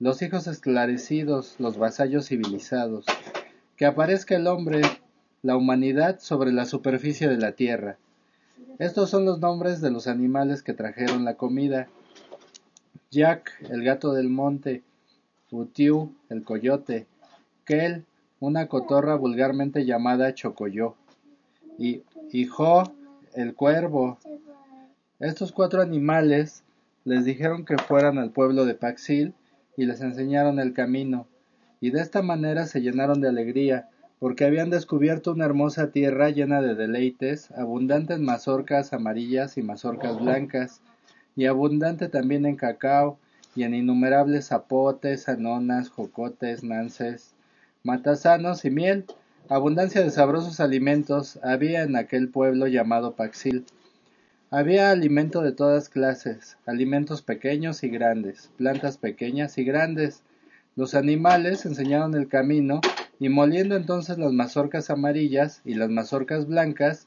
[0.00, 3.04] los hijos esclarecidos, los vasallos civilizados,
[3.76, 4.80] que aparezca el hombre,
[5.42, 7.98] la humanidad sobre la superficie de la tierra.
[8.78, 11.88] Estos son los nombres de los animales que trajeron la comida.
[13.10, 14.82] Jack, el gato del monte,
[15.50, 17.06] Utiu, el coyote,
[17.66, 18.06] Kel,
[18.40, 20.94] una cotorra vulgarmente llamada chocoyó,
[21.78, 22.84] y Hijo,
[23.34, 24.18] el cuervo.
[25.18, 26.62] Estos cuatro animales
[27.04, 29.34] les dijeron que fueran al pueblo de Paxil
[29.80, 31.26] y les enseñaron el camino,
[31.80, 36.60] y de esta manera se llenaron de alegría, porque habían descubierto una hermosa tierra llena
[36.60, 40.82] de deleites, abundante en mazorcas amarillas y mazorcas blancas,
[41.34, 43.18] y abundante también en cacao,
[43.56, 47.32] y en innumerables zapotes, anonas, jocotes, nances,
[47.82, 49.06] matasanos y miel.
[49.48, 53.64] Abundancia de sabrosos alimentos había en aquel pueblo llamado Paxil.
[54.52, 60.24] Había alimento de todas clases, alimentos pequeños y grandes, plantas pequeñas y grandes.
[60.74, 62.80] Los animales enseñaron el camino,
[63.20, 67.06] y moliendo entonces las mazorcas amarillas y las mazorcas blancas,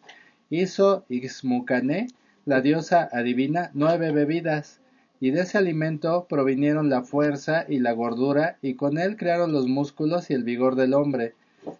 [0.49, 2.07] hizo Ixmucané,
[2.45, 4.79] la diosa adivina, nueve bebidas,
[5.19, 9.67] y de ese alimento provinieron la fuerza y la gordura, y con él crearon los
[9.67, 11.33] músculos y el vigor del hombre.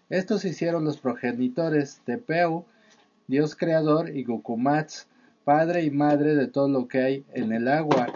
[0.10, 2.66] Estos hicieron los progenitores, Tepeu,
[3.28, 5.08] dios creador, y Gucumats,
[5.44, 8.08] padre y madre de todo lo que hay en el agua.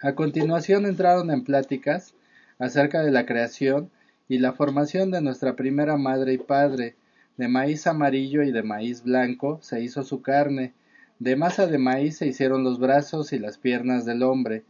[0.00, 2.14] A continuación entraron en pláticas
[2.58, 3.90] acerca de la creación
[4.28, 6.96] y la formación de nuestra primera madre y padre.
[7.36, 10.74] De maíz amarillo y de maíz blanco se hizo su carne,
[11.20, 14.64] de masa de maíz se hicieron los brazos y las piernas del hombre.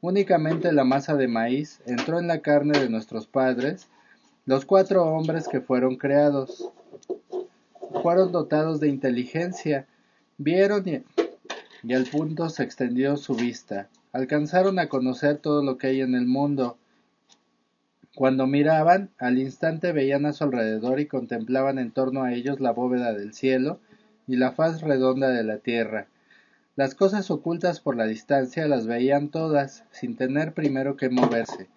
[0.00, 3.88] Únicamente la masa de maíz entró en la carne de nuestros padres,
[4.46, 6.70] los cuatro hombres que fueron creados.
[8.02, 9.86] Fueron dotados de inteligencia,
[10.40, 13.88] vieron y, al punto se extendió su vista.
[14.12, 16.78] Alcanzaron a conocer todo lo que hay en el mundo.
[18.14, 22.72] Cuando miraban, al instante veían a su alrededor y contemplaban en torno a ellos la
[22.72, 23.80] bóveda del cielo
[24.26, 26.06] y la faz redonda de la tierra.
[26.74, 31.68] Las cosas ocultas por la distancia las veían todas, sin tener primero que moverse.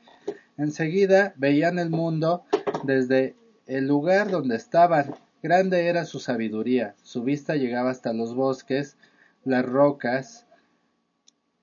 [0.57, 2.45] Enseguida veían el mundo
[2.83, 3.35] desde
[3.67, 5.13] el lugar donde estaban.
[5.43, 8.95] Grande era su sabiduría, su vista llegaba hasta los bosques,
[9.43, 10.45] las rocas,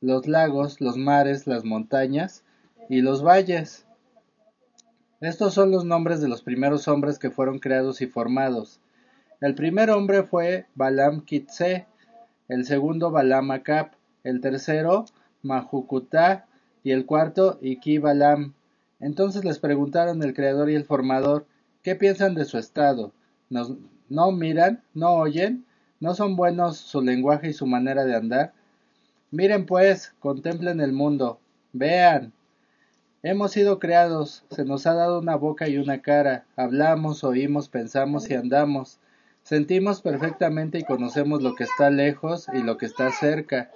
[0.03, 2.45] los lagos, los mares, las montañas
[2.91, 3.87] y los valles.
[5.23, 8.81] Estos son los nombres de los primeros hombres que fueron creados y formados.
[9.41, 11.87] El primer hombre fue Balam Kitse,
[12.49, 15.07] el segundo Balam Akap, el tercero
[15.41, 16.45] Mahukuta
[16.85, 18.53] y el cuarto Iki Balam.
[19.01, 21.47] Entonces les preguntaron el creador y el formador
[21.83, 23.15] ¿qué piensan de su estado?
[23.51, 23.75] ¿Nos,
[24.09, 24.83] ¿No miran?
[24.95, 25.65] ¿No oyen?
[25.99, 28.53] ¿No son buenos su lenguaje y su manera de andar?
[29.33, 31.41] Miren pues, contemplen el mundo,
[31.73, 32.33] vean.
[33.25, 38.31] Hemos sido creados, se nos ha dado una boca y una cara, hablamos, oímos, pensamos
[38.31, 38.99] y andamos.
[39.43, 43.71] Sentimos perfectamente y conocemos lo que está lejos y lo que está cerca.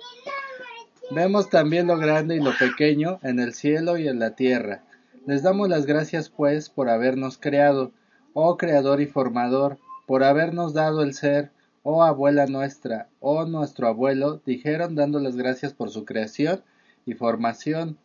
[1.10, 4.84] Vemos también lo grande y lo pequeño en el cielo y en la tierra.
[5.26, 7.92] Les damos las gracias, pues, por habernos creado,
[8.34, 11.50] oh Creador y Formador, por habernos dado el ser,
[11.82, 16.62] oh abuela nuestra, oh nuestro abuelo, dijeron dando las gracias por su creación
[17.06, 17.96] y formación.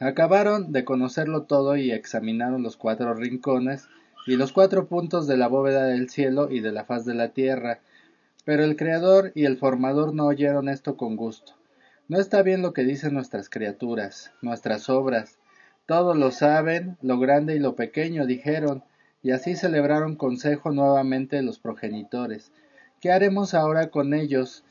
[0.00, 3.88] Acabaron de conocerlo todo y examinaron los cuatro rincones
[4.26, 7.28] y los cuatro puntos de la bóveda del cielo y de la faz de la
[7.28, 7.80] tierra,
[8.44, 11.54] pero el Creador y el Formador no oyeron esto con gusto.
[12.08, 15.38] No está bien lo que dicen nuestras criaturas, nuestras obras.
[15.86, 18.84] Todos lo saben, lo grande y lo pequeño, dijeron,
[19.22, 22.52] y así celebraron consejo nuevamente los progenitores.
[23.00, 24.64] ¿Qué haremos ahora con ellos?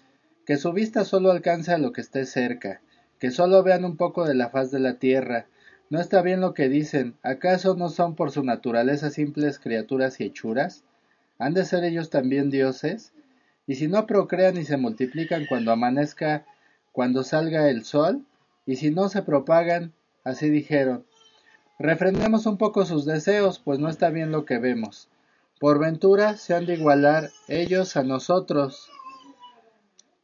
[0.45, 2.81] Que su vista solo alcance a lo que esté cerca,
[3.19, 5.47] que solo vean un poco de la faz de la tierra.
[5.89, 7.15] No está bien lo que dicen.
[7.23, 10.85] ¿Acaso no son por su naturaleza simples criaturas y hechuras?
[11.37, 13.11] ¿Han de ser ellos también dioses?
[13.67, 16.45] Y si no procrean y se multiplican cuando amanezca,
[16.93, 18.25] cuando salga el sol,
[18.65, 19.93] y si no se propagan,
[20.23, 21.05] así dijeron,
[21.83, 25.09] Refrendemos un poco sus deseos, pues no está bien lo que vemos.
[25.59, 28.91] Por ventura se han de igualar ellos a nosotros,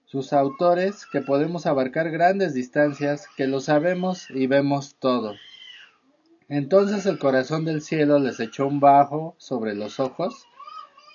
[0.06, 5.34] sus autores, que podemos abarcar grandes distancias, que lo sabemos y vemos todo.
[6.48, 10.46] Entonces el corazón del cielo les echó un bajo sobre los ojos,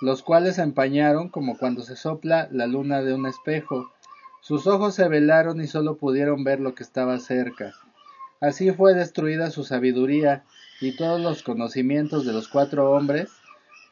[0.00, 3.92] los cuales se empañaron como cuando se sopla la luna de un espejo.
[4.40, 7.74] Sus ojos se velaron y solo pudieron ver lo que estaba cerca.
[8.42, 10.42] Así fue destruida su sabiduría
[10.80, 13.30] y todos los conocimientos de los cuatro hombres,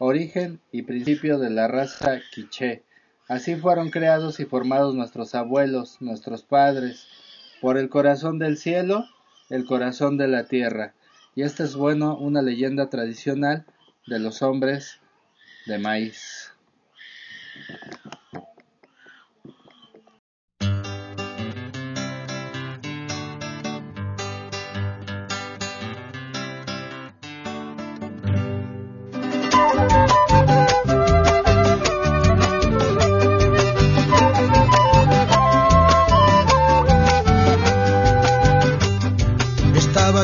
[0.01, 2.83] origen y principio de la raza quiché.
[3.29, 7.07] Así fueron creados y formados nuestros abuelos, nuestros padres,
[7.61, 9.07] por el corazón del cielo,
[9.51, 10.95] el corazón de la tierra.
[11.37, 13.67] Y esta es bueno una leyenda tradicional
[14.09, 14.99] de los hombres
[15.67, 16.50] de maíz.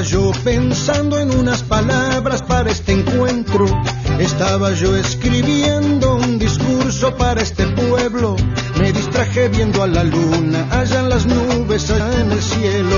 [0.07, 3.67] Yo pensando en unas palabras para este encuentro.
[4.21, 8.37] Estaba yo escribiendo un discurso para este pueblo.
[8.79, 12.97] Me distraje viendo a la luna, allá en las nubes, allá en el cielo.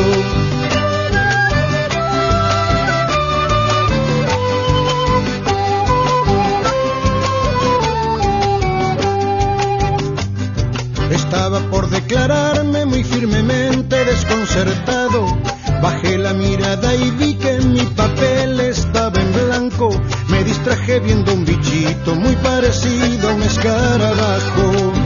[11.11, 15.38] Estaba por declararme muy firmemente desconcertado
[16.29, 19.89] Bajé la mirada y vi que mi papel estaba en blanco.
[20.29, 24.98] Me distraje viendo un bichito muy parecido a un escarabajo.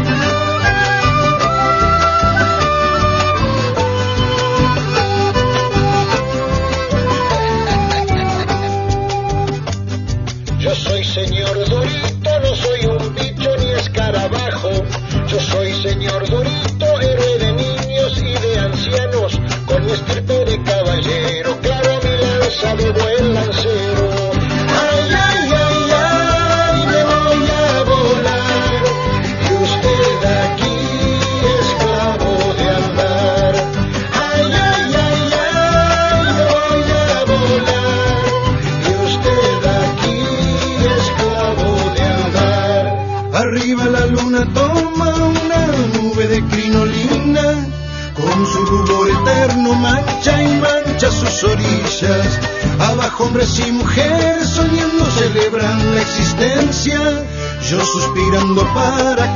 [57.93, 59.32] suspirando para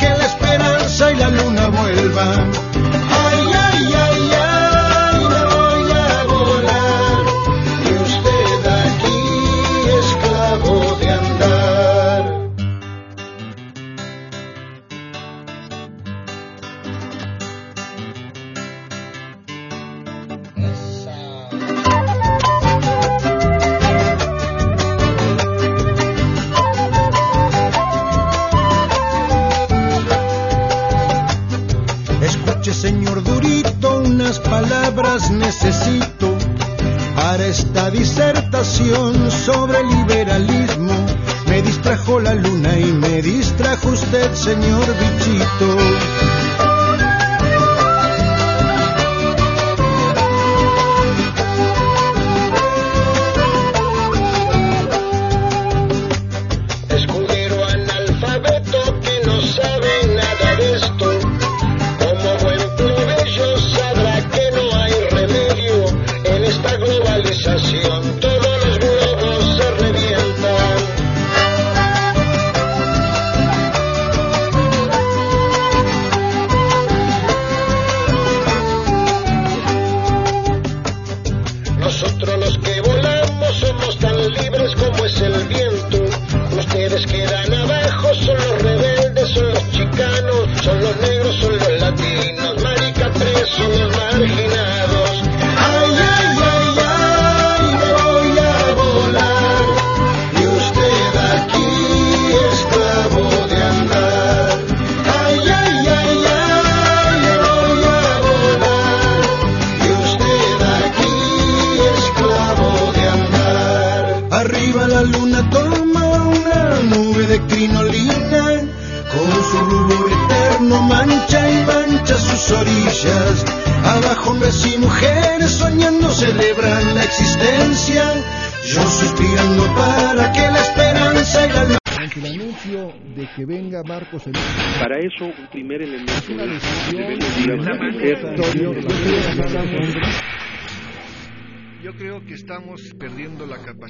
[44.13, 44.76] de Señor.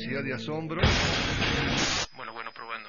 [0.06, 0.80] de asombro.
[2.16, 2.88] Bueno, bueno, probando.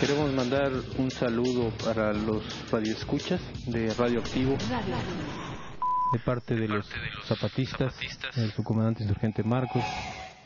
[0.00, 4.56] Queremos mandar un saludo para los radioescuchas de Radioactivo.
[6.12, 9.82] De parte de, los, parte de los zapatistas, zapatistas, de su insurgente Marcos.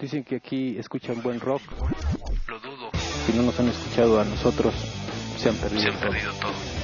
[0.00, 1.60] Dicen que aquí escuchan buen rock.
[2.48, 2.90] Lo dudo.
[3.26, 4.74] Si no nos han escuchado a nosotros,
[5.36, 6.81] se han perdido, se han perdido todo.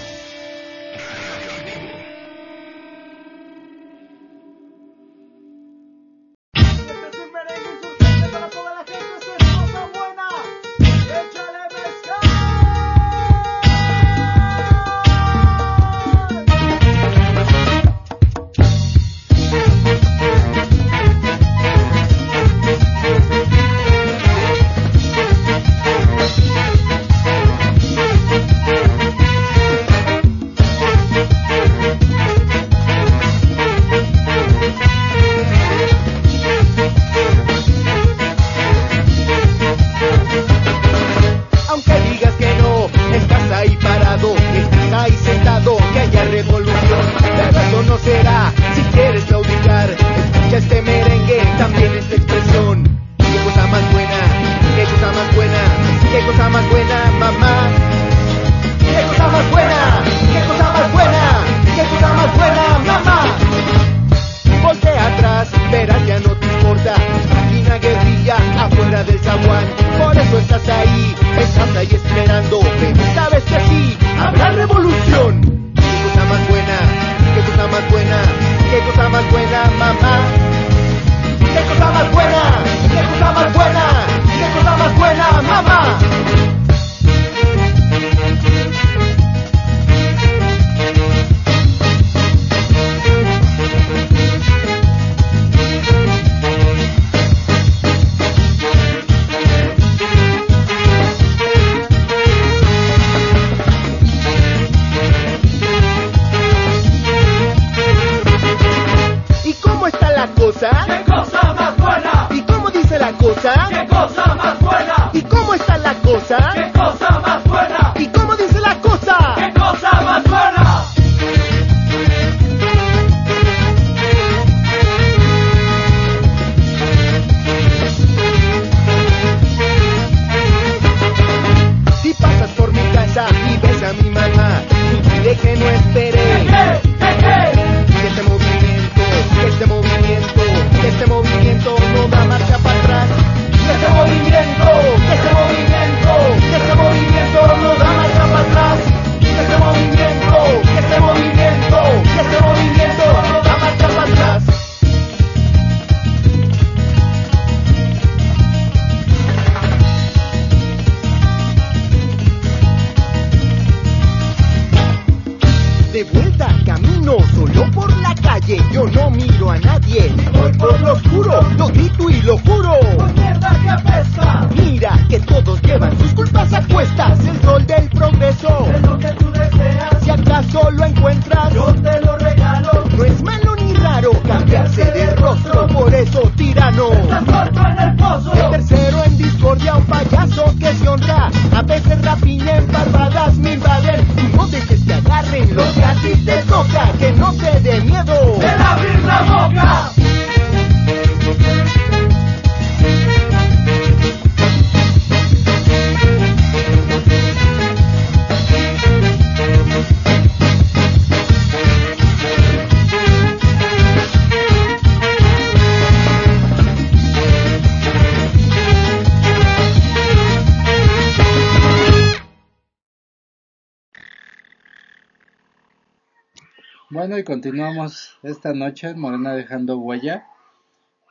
[227.09, 230.27] Bueno, y continuamos esta noche en Morena dejando huella,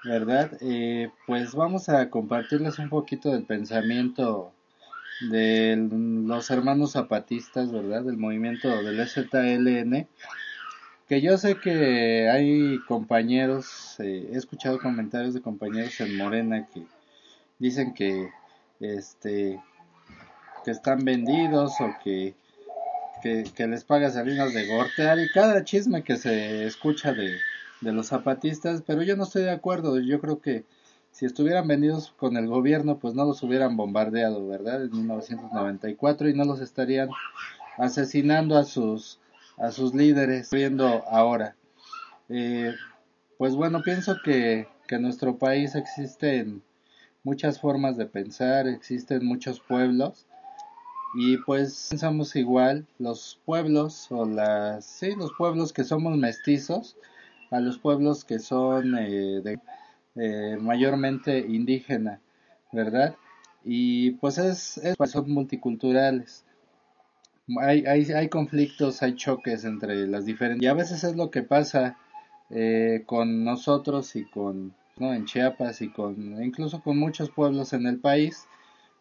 [0.03, 0.51] ¿verdad?
[0.61, 4.53] Eh, pues vamos a compartirles un poquito del pensamiento
[5.31, 8.03] de los hermanos zapatistas, ¿verdad?
[8.03, 10.07] Del movimiento del ZLN,
[11.09, 16.83] que yo sé que hay compañeros, eh, he escuchado comentarios de compañeros en Morena que
[17.57, 18.29] dicen que,
[18.79, 19.59] este,
[20.63, 22.35] que están vendidos o que,
[23.22, 27.38] que, les paga Salinas de Gortear y cada chisme que se escucha de,
[27.82, 30.65] los zapatistas, pero yo no estoy de acuerdo, yo creo que
[31.11, 34.84] si estuvieran vendidos con el gobierno, pues no los hubieran bombardeado, ¿verdad?
[34.84, 37.09] En 1994 y no los estarían
[37.78, 39.20] asesinando a sus
[39.57, 41.55] a sus líderes, viendo ahora.
[42.30, 42.76] Eh,
[43.39, 46.61] pues bueno, pienso que, que en nuestro país existen
[47.24, 50.26] muchas formas de pensar, existen muchos pueblos
[51.14, 56.97] y pues pensamos igual los pueblos o las sí los pueblos que somos mestizos
[57.51, 59.58] a los pueblos que son eh,
[60.16, 62.20] eh, mayormente indígena,
[62.72, 63.16] ¿verdad?
[63.64, 66.43] Y pues es, pues son multiculturales.
[67.62, 70.64] Hay, hay, hay conflictos, hay choques entre las diferentes...
[70.64, 71.97] Y a veces es lo que pasa
[72.49, 75.14] eh, con nosotros y con, ¿no?
[75.14, 78.47] En Chiapas y con, incluso con muchos pueblos en el país,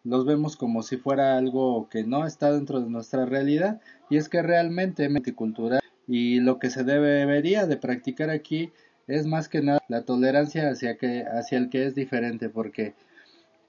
[0.03, 4.29] los vemos como si fuera algo que no está dentro de nuestra realidad y es
[4.29, 8.71] que realmente multicultural y lo que se debería de practicar aquí
[9.07, 12.93] es más que nada la tolerancia hacia que hacia el que es diferente porque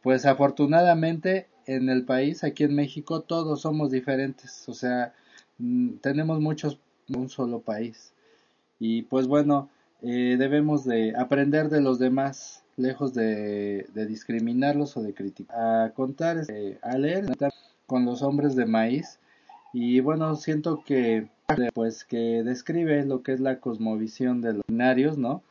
[0.03, 5.13] pues afortunadamente en el país aquí en México todos somos diferentes o sea
[5.59, 6.79] mm, tenemos muchos
[7.17, 8.13] un solo país.
[8.79, 9.71] Y pues bueno
[10.03, 16.43] eh, debemos de aprender de los demás lejos de, discriminarlos o de criticar a contar
[16.49, 17.27] eh, a leer
[17.87, 19.19] con los hombres de maíz
[19.73, 21.29] y bueno siento que
[21.75, 25.43] pues que describe lo que es la cosmovisión de los binarios, ¿no?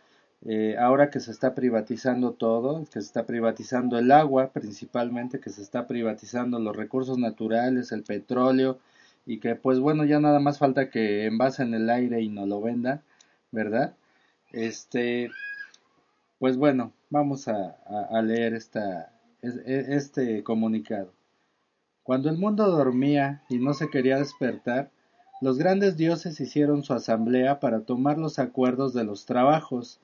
[0.46, 5.50] Eh, ahora que se está privatizando todo, que se está privatizando el agua principalmente, que
[5.50, 8.80] se está privatizando los recursos naturales, el petróleo,
[9.26, 12.62] y que pues bueno, ya nada más falta que envasen el aire y no lo
[12.62, 13.02] vendan,
[13.52, 13.96] ¿verdad?
[14.52, 15.32] Este,
[16.40, 17.78] pues bueno, vamos a,
[18.22, 21.14] leer esta, este comunicado.
[22.04, 24.92] Cuando el mundo dormía y no se quería despertar,
[25.42, 30.00] los grandes dioses hicieron su asamblea para tomar los acuerdos de los trabajos,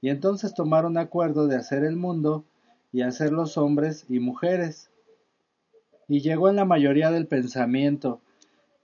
[0.00, 2.44] y entonces tomaron acuerdo de hacer el mundo
[2.92, 4.90] y hacer los hombres y mujeres.
[6.06, 8.20] Y llegó en la mayoría del pensamiento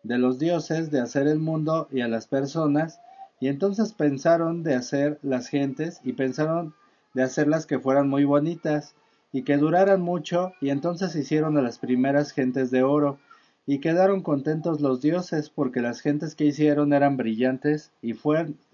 [0.03, 3.01] de los dioses de hacer el mundo y a las personas,
[3.39, 6.75] y entonces pensaron de hacer las gentes y pensaron
[7.15, 8.95] de hacerlas que fueran muy bonitas
[9.33, 13.19] y que duraran mucho, y entonces hicieron a las primeras gentes de oro,
[13.67, 18.15] y quedaron contentos los dioses porque las gentes que hicieron eran brillantes y,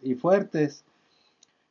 [0.02, 0.84] y fuertes.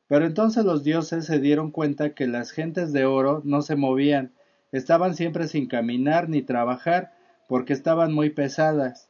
[0.07, 4.31] Pero entonces los dioses se dieron cuenta que las gentes de oro no se movían,
[4.71, 7.13] estaban siempre sin caminar ni trabajar,
[7.47, 9.09] porque estaban muy pesadas.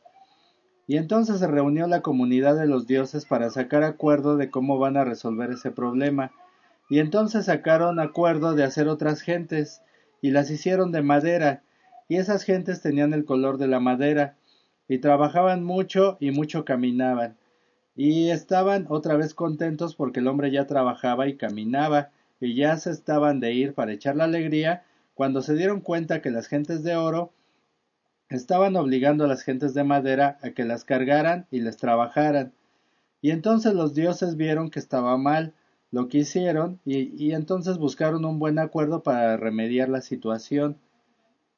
[0.87, 4.97] Y entonces se reunió la comunidad de los dioses para sacar acuerdo de cómo van
[4.97, 6.31] a resolver ese problema.
[6.89, 9.81] Y entonces sacaron acuerdo de hacer otras gentes,
[10.21, 11.63] y las hicieron de madera,
[12.07, 14.35] y esas gentes tenían el color de la madera,
[14.87, 17.35] y trabajaban mucho y mucho caminaban,
[17.95, 22.09] y estaban otra vez contentos porque el hombre ya trabajaba y caminaba,
[22.39, 24.83] y ya se estaban de ir para echar la alegría,
[25.13, 27.31] cuando se dieron cuenta que las gentes de oro
[28.29, 32.53] estaban obligando a las gentes de madera a que las cargaran y les trabajaran.
[33.21, 35.53] Y entonces los dioses vieron que estaba mal
[35.91, 40.77] lo que hicieron y, y entonces buscaron un buen acuerdo para remediar la situación.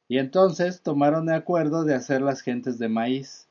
[0.07, 3.47] Y entonces tomaron de acuerdo de hacer las gentes de maíz,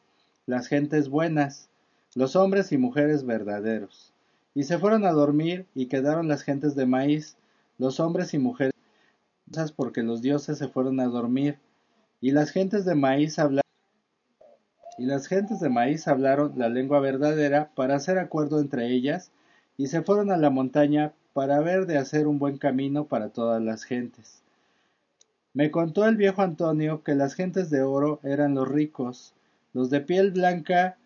[0.46, 1.68] las gentes buenas,
[2.14, 4.12] los hombres y mujeres verdaderos.
[4.54, 7.36] Y se fueron a dormir y quedaron las gentes de maíz,
[7.78, 8.72] los hombres y mujeres
[9.76, 11.58] porque los dioses se fueron a dormir.
[12.20, 13.62] Y las gentes de maíz hablaron
[14.98, 19.30] y las gentes de maíz hablaron la lengua verdadera para hacer acuerdo entre ellas
[19.76, 23.62] y se fueron a la montaña para ver de hacer un buen camino para todas
[23.62, 24.42] las gentes.
[25.52, 29.34] Me contó el viejo Antonio que las gentes de oro eran los ricos,
[29.72, 30.96] los de piel blanca,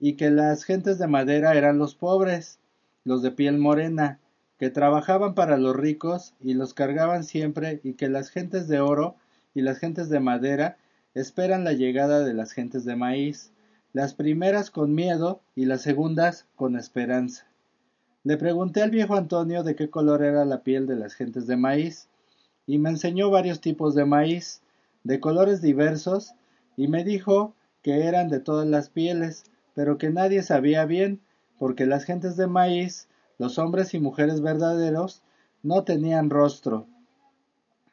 [0.00, 2.60] y que las gentes de madera eran los pobres,
[3.04, 4.20] los de piel morena,
[4.58, 9.16] que trabajaban para los ricos y los cargaban siempre, y que las gentes de oro
[9.54, 10.76] y las gentes de madera
[11.14, 13.50] esperan la llegada de las gentes de maíz,
[13.92, 17.47] las primeras con miedo y las segundas con esperanza.
[18.24, 21.56] Le pregunté al viejo Antonio de qué color era la piel de las gentes de
[21.56, 22.08] maíz,
[22.66, 24.60] y me enseñó varios tipos de maíz,
[25.04, 26.34] de colores diversos,
[26.76, 29.44] y me dijo que eran de todas las pieles,
[29.74, 31.20] pero que nadie sabía bien
[31.58, 33.08] porque las gentes de maíz,
[33.38, 35.22] los hombres y mujeres verdaderos,
[35.62, 36.86] no tenían rostro.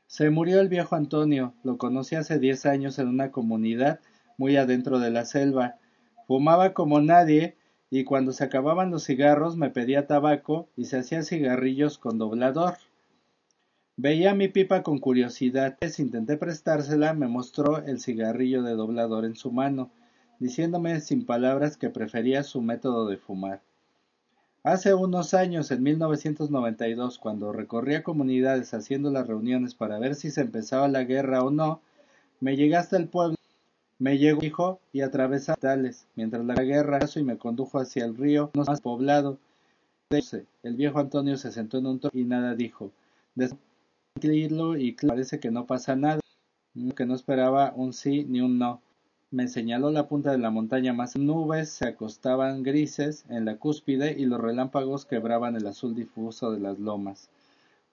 [0.08, 4.00] Se murió el viejo Antonio, lo conocí hace diez años en una comunidad
[4.38, 5.76] muy adentro de la selva.
[6.28, 7.56] Fumaba como nadie,
[7.90, 12.78] y cuando se acababan los cigarros me pedía tabaco y se hacía cigarrillos con doblador.
[13.98, 15.78] Veía mi pipa con curiosidad.
[15.98, 19.92] Intenté prestársela, me mostró el cigarrillo de doblador en su mano,
[20.40, 23.62] diciéndome sin palabras que prefería su método de fumar.
[24.64, 30.42] Hace unos años, en 1992, cuando recorría comunidades haciendo las reuniones para ver si se
[30.42, 31.82] empezaba la guerra o no,
[32.40, 33.35] me llegué hasta el pueblo,
[34.00, 38.82] me llegó y atravesé tales, mientras la guerra y me condujo hacia el río más
[38.82, 39.38] poblado.
[40.64, 42.92] El viejo Antonio se sentó en un toro y nada dijo
[44.78, 46.22] y parece que no pasa nada,
[46.96, 48.82] que no esperaba un sí ni un no.
[49.30, 54.16] Me señaló la punta de la montaña más nubes se acostaban grises en la cúspide
[54.18, 57.30] y los relámpagos quebraban el azul difuso de las lomas.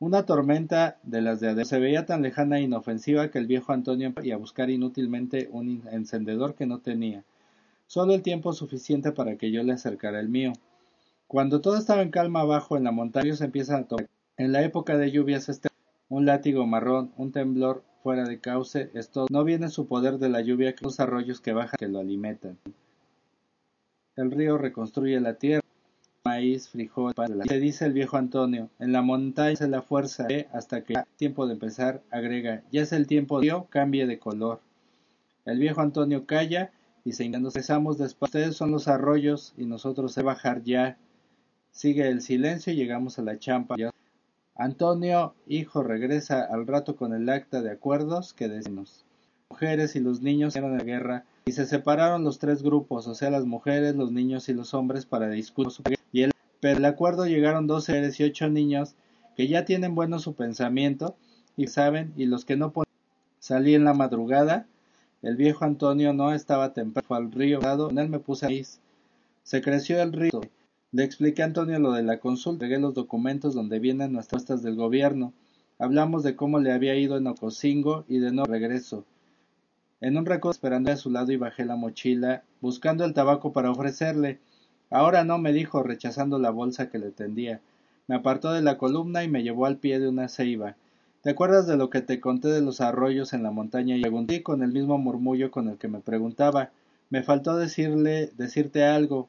[0.03, 3.73] Una tormenta de las de adentro se veía tan lejana e inofensiva que el viejo
[3.73, 7.23] Antonio iba a buscar inútilmente un encendedor que no tenía,
[7.87, 10.55] solo el tiempo suficiente para que yo le acercara el mío.
[11.29, 14.09] Cuando todo estaba en calma abajo en la montaña se empiezan a tomar.
[14.39, 15.69] En la época de lluvias este
[16.09, 20.41] un látigo marrón, un temblor fuera de cauce, esto no viene su poder de la
[20.41, 22.59] lluvia que los arroyos que bajan que lo alimentan.
[24.17, 25.62] El río reconstruye la tierra,
[26.33, 27.13] maíz, frijol,
[27.47, 31.55] se dice el viejo Antonio, en la montaña es la fuerza hasta que tiempo de
[31.55, 34.61] empezar, agrega, ya es el tiempo de Dios, cambie de color.
[35.45, 36.71] El viejo Antonio calla
[37.05, 38.31] y se nos cesamos después.
[38.31, 40.97] Ustedes son los arroyos y nosotros de bajar ya.
[41.71, 43.77] Sigue el silencio y llegamos a la champa.
[44.55, 49.05] Antonio, hijo, regresa al rato con el acta de acuerdos que decimos.
[49.51, 53.31] Mujeres y los niños eran de guerra y se separaron los tres grupos, o sea,
[53.31, 55.99] las mujeres, los niños y los hombres para discutir.
[56.63, 58.95] Pero el acuerdo llegaron dos seres y ocho niños
[59.37, 61.17] que ya tienen bueno su pensamiento
[61.59, 62.91] y saben, y los que no pueden.
[63.39, 64.67] Salí en la madrugada,
[65.21, 67.61] el viejo Antonio no estaba temprano, fue al río,
[67.91, 68.49] en él me puse a
[69.43, 70.41] Se creció el río
[70.93, 74.63] le expliqué a Antonio lo de la consulta, entregué los documentos donde vienen nuestras propuestas
[74.63, 75.33] del gobierno.
[75.79, 79.07] Hablamos de cómo le había ido en Ocosingo y de no regreso.
[80.03, 83.71] En un recodo esperando a su lado y bajé la mochila, buscando el tabaco para
[83.71, 84.39] ofrecerle.
[84.93, 87.61] Ahora no, me dijo, rechazando la bolsa que le tendía.
[88.09, 90.77] Me apartó de la columna y me llevó al pie de una ceiba.
[91.23, 93.97] ¿Te acuerdas de lo que te conté de los arroyos en la montaña?
[93.97, 96.71] Y pregunté con el mismo murmullo con el que me preguntaba.
[97.11, 99.29] Me faltó decirle, decirte algo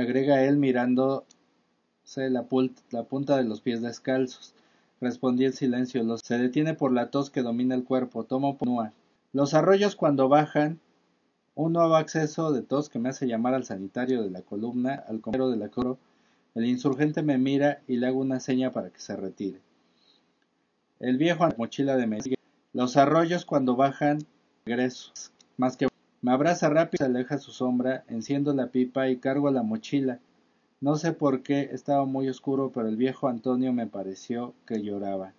[0.00, 1.24] agrega él mirándose
[2.30, 4.54] la, punta de los pies descalzos.
[5.00, 6.02] Respondí en silencio.
[6.02, 8.24] Los se detiene por la tos que domina el cuerpo.
[8.24, 8.92] Tomo punua.
[9.32, 10.80] Los arroyos cuando bajan,
[11.56, 15.20] un nuevo acceso de tos que me hace llamar al sanitario de la columna, al
[15.20, 15.98] compañero de la coro.
[16.54, 19.60] El insurgente me mira y le hago una seña para que se retire.
[21.00, 22.34] El viejo mochila de Messi.
[22.74, 24.18] Los arroyos cuando bajan,
[24.66, 25.12] regreso.
[25.56, 25.88] Más que
[26.20, 30.18] me abraza rápido, se aleja su sombra, enciendo la pipa y cargo la mochila.
[30.82, 35.32] No sé por qué estaba muy oscuro, pero el viejo Antonio me pareció que lloraba.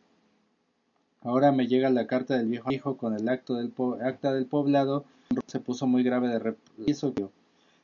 [1.21, 5.05] Ahora me llega la carta del viejo hijo con el acto del acta del poblado.
[5.47, 7.13] Se puso muy grave de repiso.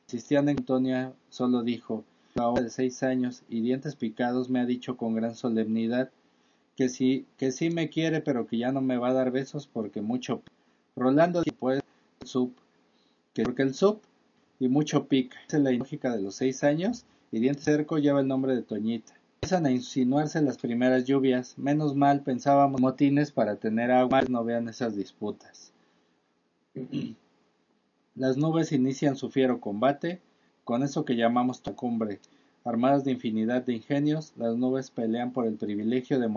[0.08, 2.04] Cristiana Antonia solo dijo,
[2.36, 6.10] ahora de seis años y dientes picados me ha dicho con gran solemnidad
[6.76, 9.66] que sí, que sí me quiere, pero que ya no me va a dar besos
[9.66, 10.42] porque mucho.
[10.96, 11.80] Rolando después
[12.24, 12.52] sup
[13.42, 14.00] porque el sub
[14.60, 15.36] y mucho pica.
[15.48, 19.14] Es la lógica de los seis años y diente cerco lleva el nombre de Toñita.
[19.36, 21.58] Empiezan a insinuarse las primeras lluvias.
[21.58, 24.22] Menos mal pensábamos motines para tener agua.
[24.22, 25.72] No vean esas disputas.
[28.16, 30.20] Las nubes inician su fiero combate
[30.62, 32.20] con eso que llamamos tocumbre.
[32.64, 36.32] Armadas de infinidad de ingenios, las nubes pelean por el privilegio de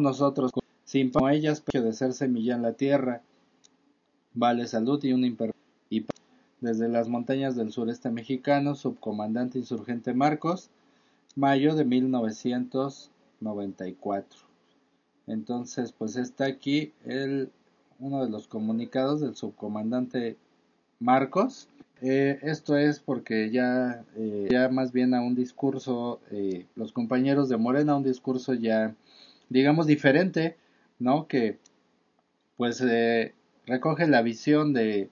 [0.00, 0.50] nosotros,
[0.84, 3.22] sin como ellas, de ser semilla en la tierra.
[4.32, 5.52] Vale salud y un imper
[5.90, 6.06] y
[6.60, 10.70] desde las montañas del sureste mexicano, subcomandante insurgente Marcos,
[11.36, 14.40] mayo de 1994.
[15.26, 17.52] Entonces, pues está aquí el,
[18.00, 20.38] uno de los comunicados del subcomandante
[21.00, 21.68] Marcos.
[22.00, 27.48] Eh, esto es porque ya, eh, ya más bien a un discurso, eh, los compañeros
[27.48, 28.94] de Morena, un discurso ya,
[29.48, 30.56] digamos, diferente,
[30.98, 31.26] ¿no?
[31.26, 31.58] Que
[32.56, 32.82] pues
[33.66, 35.10] recoge la visión de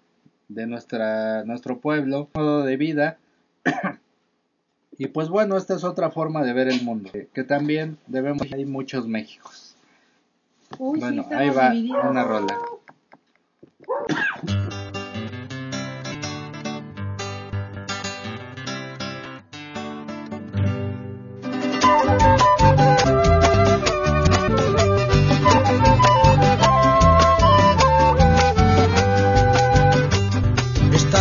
[0.48, 3.18] de nuestra, nuestro pueblo, modo de vida.
[4.98, 8.64] y pues bueno, esta es otra forma de ver el mundo, que, también debemos, hay
[8.64, 9.76] muchos Méxicos.
[10.78, 11.72] bueno, ahí va
[12.08, 12.58] una rola.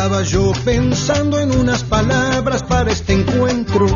[0.06, 3.88] Estaba yo pensando en unas palabras para este encuentro.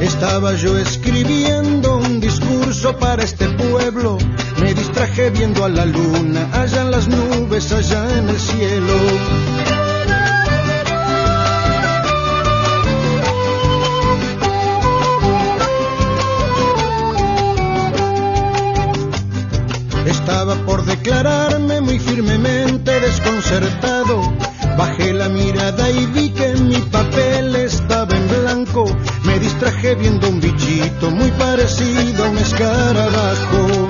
[0.00, 4.16] Estaba yo escribiendo un discurso para este pueblo.
[4.60, 8.92] Me distraje viendo a la luna, allá en las nubes, allá en el cielo.
[20.06, 24.46] Estaba por declararme muy firmemente desconcertado
[24.76, 28.84] Bajé la mirada y vi que mi papel estaba en blanco.
[29.24, 33.88] Me distraje viendo un bichito muy parecido a un escarabajo.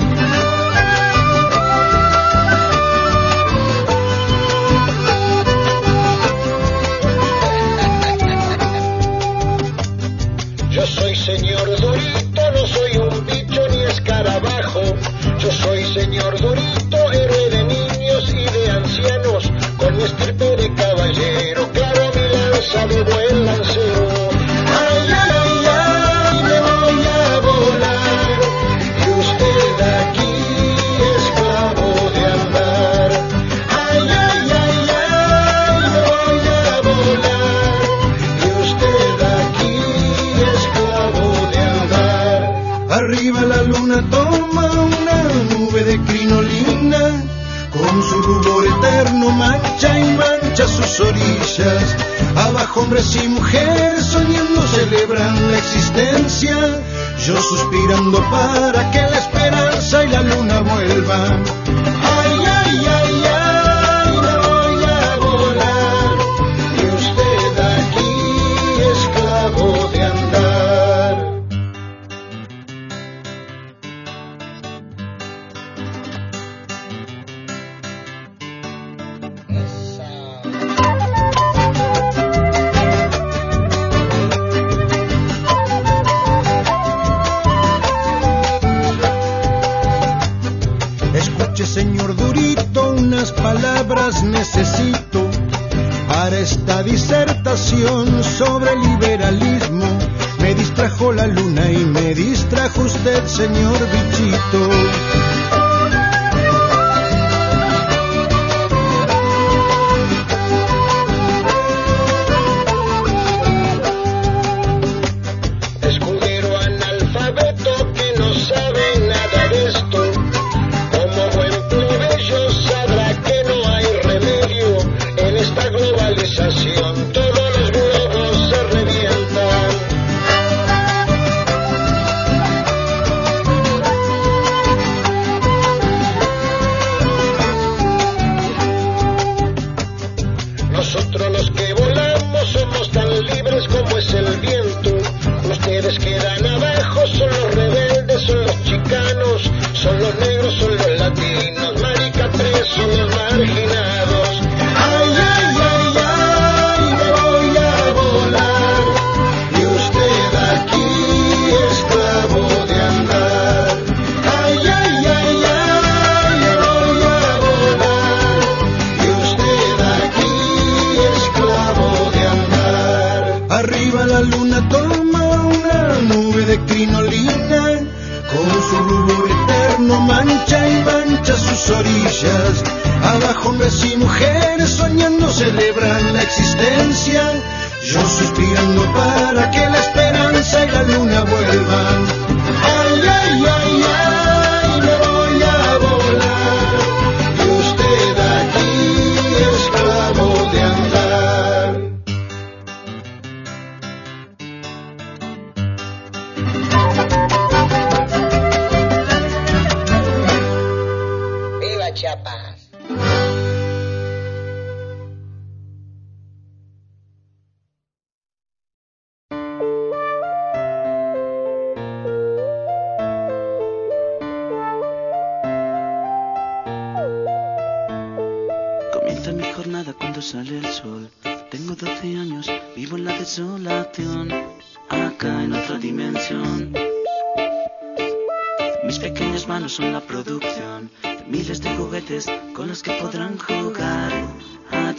[57.49, 59.06] suspirando para que
[103.07, 105.16] del señor bichito.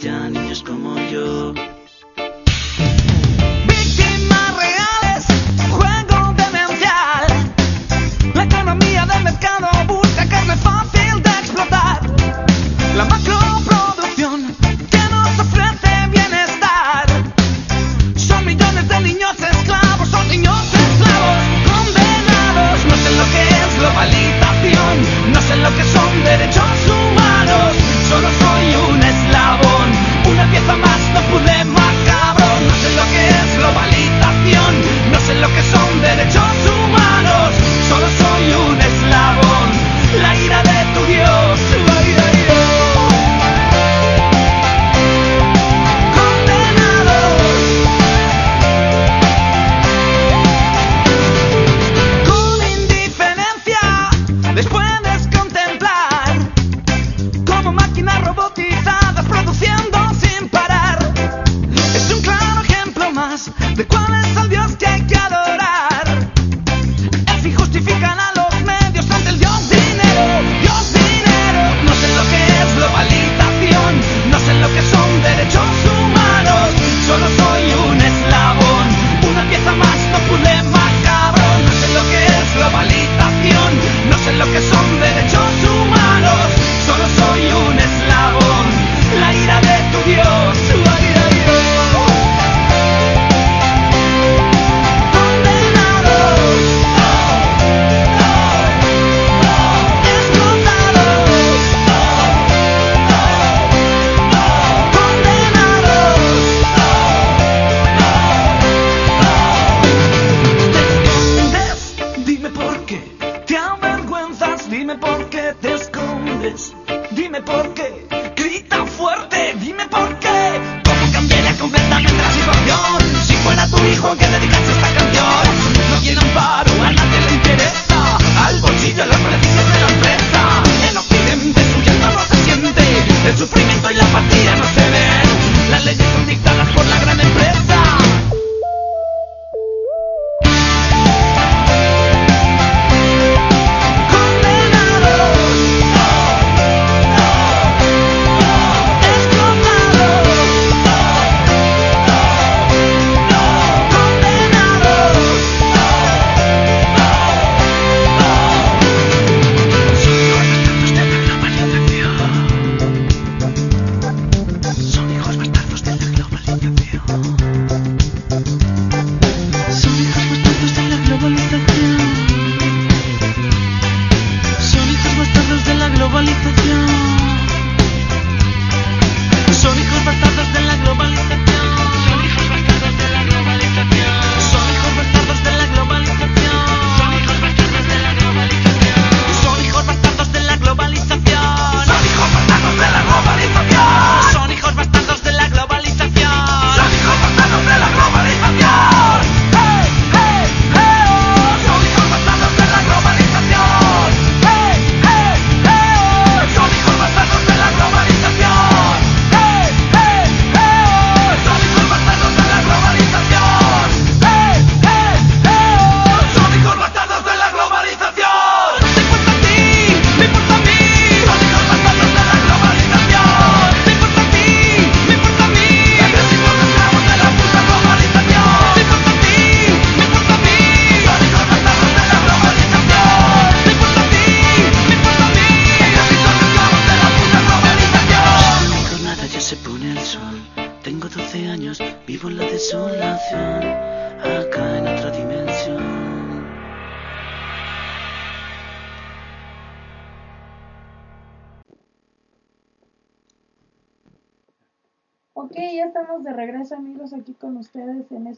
[0.00, 0.37] Done.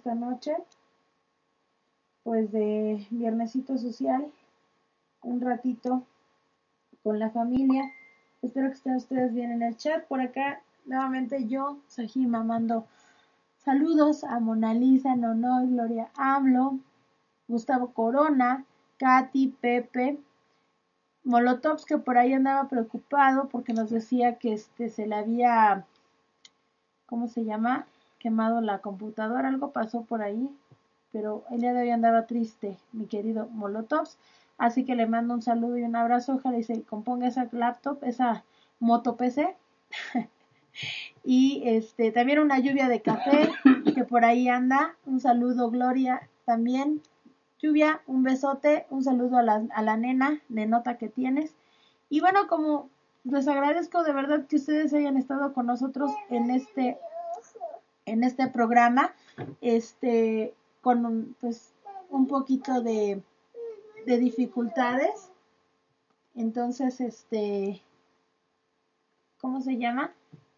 [0.00, 0.56] Esta noche,
[2.22, 4.32] pues de viernesito social,
[5.22, 6.06] un ratito
[7.02, 7.92] con la familia.
[8.40, 10.06] Espero que estén ustedes bien en el chat.
[10.06, 12.86] Por acá, nuevamente yo, Sajima, mando
[13.58, 16.78] saludos a Mona Lisa, Nonoy, Gloria Hablo,
[17.46, 18.64] Gustavo Corona,
[18.96, 20.18] Katy, Pepe,
[21.24, 25.84] Molotovs que por ahí andaba preocupado porque nos decía que este se le había
[27.04, 27.86] ¿cómo se llama?
[28.20, 30.48] Quemado la computadora, algo pasó por ahí,
[31.10, 34.18] pero el día de hoy andaba triste, mi querido Molotovs,
[34.58, 37.98] así que le mando un saludo y un abrazo, ojalá y se componga esa laptop,
[38.04, 38.44] esa
[38.78, 39.56] moto PC,
[41.24, 43.50] y este, también una lluvia de café,
[43.94, 47.02] que por ahí anda, un saludo Gloria también,
[47.58, 51.54] lluvia, un besote, un saludo a la, a la nena, nenota que tienes,
[52.10, 52.90] y bueno, como
[53.24, 56.98] les agradezco de verdad que ustedes hayan estado con nosotros en este
[58.10, 59.14] en este programa
[59.60, 61.72] este con un, pues
[62.08, 63.22] un poquito de,
[64.06, 65.30] de dificultades
[66.34, 67.82] entonces este
[69.40, 70.12] cómo se llama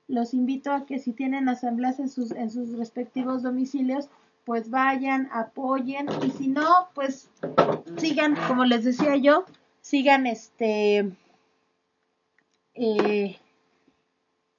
[0.09, 4.09] los invito a que si tienen asambleas en sus en sus respectivos domicilios
[4.45, 7.31] pues vayan apoyen y si no pues
[7.97, 9.45] sigan como les decía yo
[9.81, 11.13] sigan este
[12.75, 13.39] eh,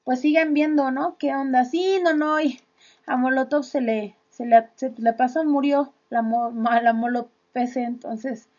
[0.04, 1.18] pues sigan viendo, ¿no?
[1.18, 1.66] ¿Qué onda?
[1.66, 2.38] Sí, no, no,
[3.06, 8.50] a Molotov se le, se le, se le pasó, murió la, mo, la PC, entonces,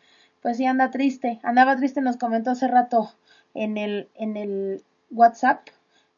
[0.41, 3.11] pues sí anda triste, andaba triste, nos comentó hace rato
[3.53, 5.67] en el, en el WhatsApp,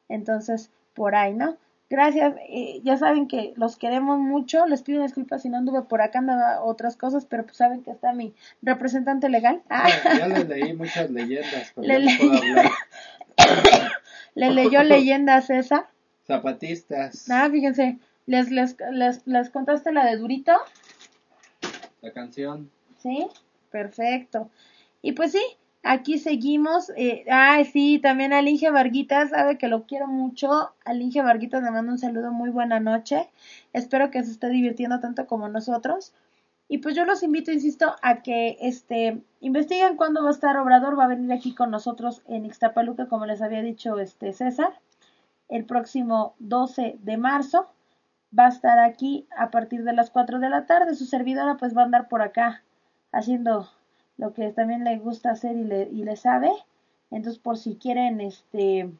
[0.09, 1.57] entonces, por ahí, ¿no?
[1.89, 6.01] Gracias, eh, ya saben que los queremos mucho, les pido disculpas si no anduve por
[6.01, 9.61] acá, andaba otras cosas, pero pues saben que está mi representante legal.
[9.69, 9.87] Ah.
[10.03, 12.71] Ya, ya le leí muchas leyendas, pero Le puedo hablar.
[14.35, 15.87] Le leyó leyendas esa.
[16.27, 17.97] Zapatistas, Ah, fíjense,
[18.27, 20.53] les, les, les, les contaste la de Durito,
[22.01, 22.69] la canción.
[22.97, 23.27] ¿sí?
[23.71, 24.49] Perfecto.
[25.01, 25.41] Y pues sí,
[25.83, 26.91] aquí seguimos.
[26.95, 30.71] Eh, ay, sí, también a Linge Varguitas, sabe que lo quiero mucho.
[30.85, 33.29] A Linge Varguitas le mando un saludo, muy buena noche.
[33.73, 36.13] Espero que se esté divirtiendo tanto como nosotros.
[36.69, 40.99] Y pues yo los invito, insisto, a que este investiguen cuándo va a estar Obrador,
[40.99, 44.73] va a venir aquí con nosotros en Ixtapaluca, como les había dicho este César,
[45.47, 47.67] el próximo 12 de marzo.
[48.37, 50.95] Va a estar aquí a partir de las 4 de la tarde.
[50.95, 52.63] Su servidora pues va a andar por acá
[53.11, 53.69] haciendo
[54.17, 56.51] lo que también le gusta hacer y le, y le sabe.
[57.11, 58.91] Entonces, por si quieren este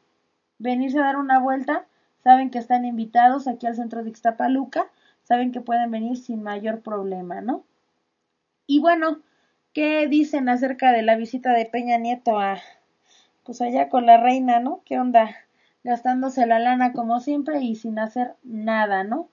[0.58, 1.86] venirse a dar una vuelta,
[2.22, 4.86] saben que están invitados aquí al centro de Ixtapaluca,
[5.22, 7.64] saben que pueden venir sin mayor problema, ¿no?
[8.66, 9.20] Y bueno,
[9.72, 12.58] ¿qué dicen acerca de la visita de Peña Nieto a
[13.44, 14.82] pues allá con la reina, ¿no?
[14.84, 15.30] ¿Qué onda?
[15.84, 19.28] Gastándose la lana como siempre y sin hacer nada, ¿no?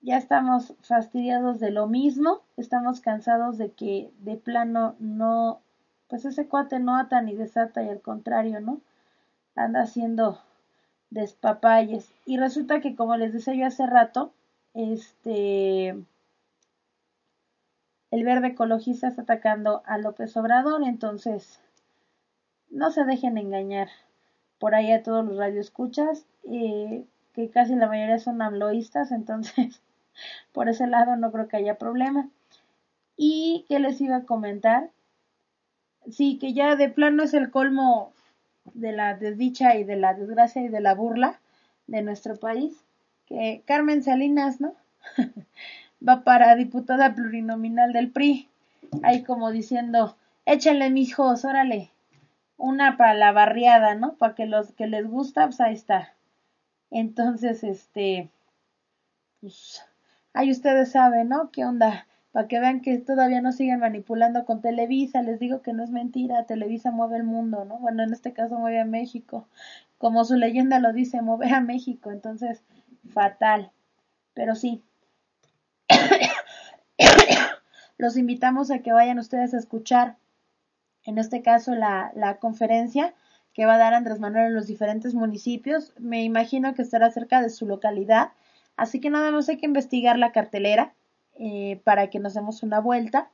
[0.00, 5.60] Ya estamos fastidiados de lo mismo, estamos cansados de que de plano no,
[6.08, 8.80] pues ese cuate no ata ni desata y al contrario, ¿no?
[9.54, 10.40] Anda haciendo
[11.10, 12.12] despapalles.
[12.26, 14.32] Y resulta que, como les decía yo hace rato,
[14.74, 15.90] este,
[18.10, 21.60] el verde ecologista está atacando a López Obrador, entonces
[22.70, 23.88] no se dejen engañar
[24.62, 29.82] por ahí a todos los radioescuchas, eh, que casi la mayoría son amloístas, entonces
[30.52, 32.28] por ese lado no creo que haya problema.
[33.16, 34.90] Y que les iba a comentar,
[36.08, 38.12] sí, que ya de plano es el colmo
[38.74, 41.40] de la desdicha y de la desgracia y de la burla
[41.88, 42.84] de nuestro país,
[43.26, 44.76] que Carmen Salinas, ¿no?
[46.08, 48.48] Va para diputada plurinominal del PRI,
[49.02, 50.16] ahí como diciendo,
[50.46, 51.90] échenle hijos, órale,
[52.62, 54.14] una para la barriada, ¿no?
[54.14, 56.14] Para que los que les gusta, pues ahí está.
[56.90, 58.30] Entonces, este,
[59.40, 59.84] pues,
[60.32, 61.50] ahí ustedes saben, ¿no?
[61.50, 62.06] ¿Qué onda?
[62.30, 65.90] Para que vean que todavía no siguen manipulando con Televisa, les digo que no es
[65.90, 67.78] mentira, Televisa mueve el mundo, ¿no?
[67.78, 69.48] Bueno, en este caso mueve a México,
[69.98, 72.62] como su leyenda lo dice, mover a México, entonces,
[73.08, 73.72] fatal.
[74.34, 74.84] Pero sí,
[77.98, 80.16] los invitamos a que vayan ustedes a escuchar
[81.04, 83.14] en este caso la, la conferencia
[83.54, 85.92] que va a dar Andrés Manuel en los diferentes municipios.
[85.98, 88.32] Me imagino que estará cerca de su localidad,
[88.76, 90.94] así que nada más hay que investigar la cartelera
[91.38, 93.30] eh, para que nos demos una vuelta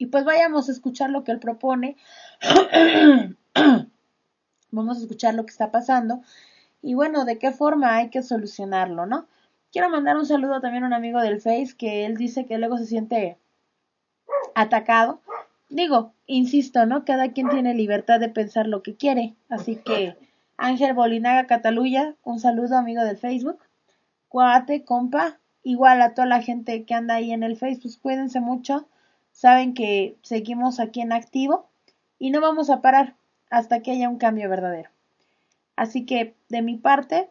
[0.00, 1.96] y pues vayamos a escuchar lo que él propone.
[4.70, 6.22] Vamos a escuchar lo que está pasando
[6.80, 9.26] y bueno, de qué forma hay que solucionarlo, ¿no?
[9.70, 12.78] Quiero mandar un saludo también a un amigo del Face que él dice que luego
[12.78, 13.36] se siente
[14.54, 15.20] atacado
[15.70, 17.04] digo, insisto, ¿no?
[17.04, 19.34] Cada quien tiene libertad de pensar lo que quiere.
[19.48, 20.16] Así que,
[20.56, 23.58] Ángel Bolinaga Cataluya, un saludo amigo del Facebook.
[24.28, 28.88] Cuate, compa, igual a toda la gente que anda ahí en el Facebook, cuídense mucho.
[29.32, 31.68] Saben que seguimos aquí en activo
[32.18, 33.16] y no vamos a parar
[33.48, 34.90] hasta que haya un cambio verdadero.
[35.76, 37.30] Así que, de mi parte,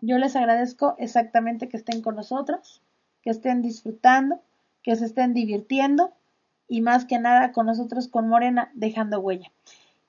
[0.00, 2.82] yo les agradezco exactamente que estén con nosotros,
[3.22, 4.40] que estén disfrutando,
[4.82, 6.12] que se estén divirtiendo
[6.68, 9.50] y más que nada con nosotros con Morena dejando huella.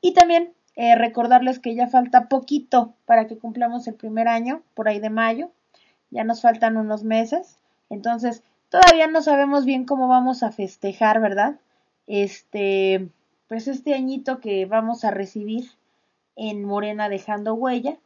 [0.02, 4.88] Y también eh, recordarles que ya falta poquito para que cumplamos el primer año, por
[4.88, 5.52] ahí de mayo,
[6.12, 7.58] ya nos faltan unos meses,
[7.90, 11.56] entonces todavía no sabemos bien cómo vamos a festejar, ¿verdad?
[12.06, 13.10] Este,
[13.48, 15.72] pues este añito que vamos a recibir
[16.36, 17.98] en Morena dejando huella,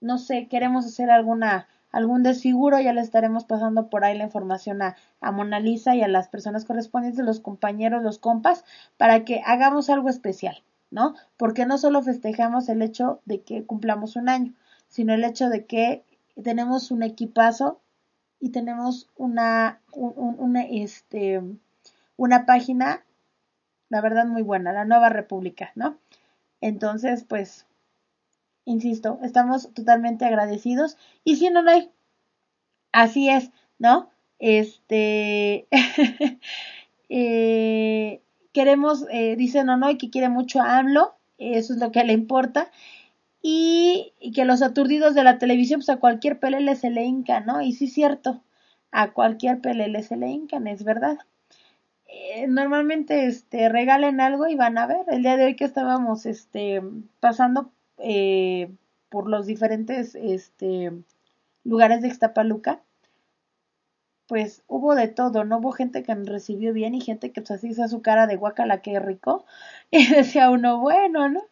[0.00, 4.82] no sé, queremos hacer alguna algún desfiguro, ya le estaremos pasando por ahí la información
[4.82, 4.96] a,
[5.32, 8.64] Mona Lisa y a las personas correspondientes, los compañeros, los compas,
[8.98, 11.14] para que hagamos algo especial, ¿no?
[11.38, 14.52] Porque no solo festejamos el hecho de que cumplamos un año,
[14.88, 16.04] sino el hecho de que
[16.42, 17.80] tenemos un equipazo
[18.40, 21.40] y tenemos una, una, este,
[22.18, 23.06] una página,
[23.88, 25.96] la verdad, muy buena, la Nueva República, ¿no?
[26.60, 27.64] Entonces, pues,
[28.66, 31.90] insisto, estamos totalmente agradecidos y si no, no hay,
[32.92, 34.10] así es, ¿no?
[34.38, 35.66] Este,
[37.08, 38.20] eh,
[38.52, 42.70] queremos, eh, dice y que quiere mucho a AMLO, eso es lo que le importa,
[43.40, 47.62] y, que los aturdidos de la televisión, pues a cualquier pelele se le hinca, ¿no?
[47.62, 48.42] Y sí es cierto,
[48.90, 51.18] a cualquier pelele se le hincan, es verdad.
[52.08, 56.24] Eh, normalmente este regalen algo y van a ver el día de hoy que estábamos
[56.24, 56.80] este
[57.20, 58.70] pasando eh,
[59.08, 60.92] por los diferentes este,
[61.64, 62.82] lugares de Ixtapaluca,
[64.26, 65.58] pues hubo de todo, ¿no?
[65.58, 68.36] Hubo gente que me recibió bien y gente que pues así hizo su cara de
[68.36, 69.44] guacala que rico.
[69.90, 71.42] Y decía uno, bueno, ¿no?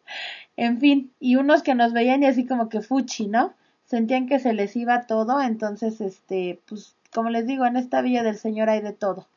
[0.57, 3.53] En fin, y unos que nos veían y así como que fuchi, ¿no?
[3.85, 8.23] Sentían que se les iba todo, entonces, este, pues, como les digo, en esta villa
[8.23, 9.27] del Señor hay de todo.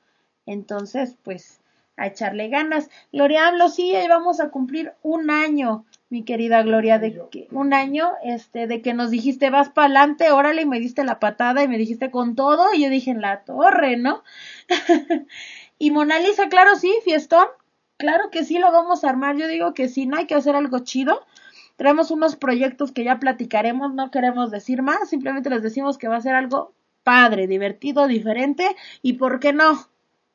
[0.47, 1.60] Entonces, pues,
[1.97, 2.89] a echarle ganas.
[3.12, 8.12] Gloria hablo, sí, vamos a cumplir un año mi querida Gloria, de que un año,
[8.24, 11.68] este, de que nos dijiste vas para adelante, órale, y me diste la patada y
[11.68, 14.22] me dijiste con todo, y yo dije en la torre, ¿no?
[15.78, 17.47] y Mona Lisa, claro, sí, fiestón,
[17.98, 20.56] claro que sí lo vamos a armar, yo digo que sí, no hay que hacer
[20.56, 21.26] algo chido.
[21.76, 26.16] Traemos unos proyectos que ya platicaremos, no queremos decir más, simplemente les decimos que va
[26.16, 26.72] a ser algo
[27.05, 29.74] padre, divertido, diferente, y por qué no,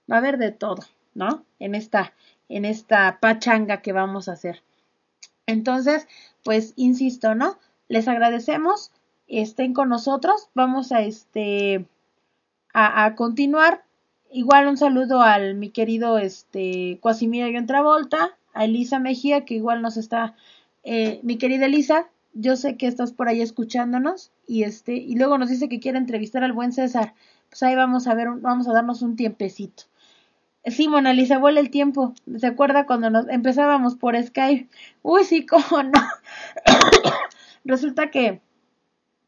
[0.10, 0.84] va a haber de todo,
[1.14, 1.44] ¿no?
[1.60, 2.14] En esta,
[2.48, 4.62] en esta pachanga que vamos a hacer.
[5.48, 6.08] Entonces,
[6.44, 7.58] pues insisto, ¿no?
[7.88, 8.92] Les agradecemos,
[9.28, 11.86] estén con nosotros, vamos a este
[12.74, 13.84] a, continuar.
[14.32, 19.82] Igual un saludo al mi querido este Cuasimiro y Travolta, a Elisa Mejía, que igual
[19.82, 20.36] nos está,
[20.84, 25.38] eh, mi querida Elisa, yo sé que estás por ahí escuchándonos y este y luego
[25.38, 27.14] nos dice que quiere entrevistar al buen César.
[27.50, 29.84] Pues ahí vamos a ver, vamos a darnos un tiempecito.
[30.66, 32.14] Sí, Mona Lisa, vuela el tiempo.
[32.38, 34.70] ¿Se acuerda cuando nos empezábamos por Skype?
[35.02, 35.92] Uy, sí, cómo no.
[37.66, 38.42] Resulta que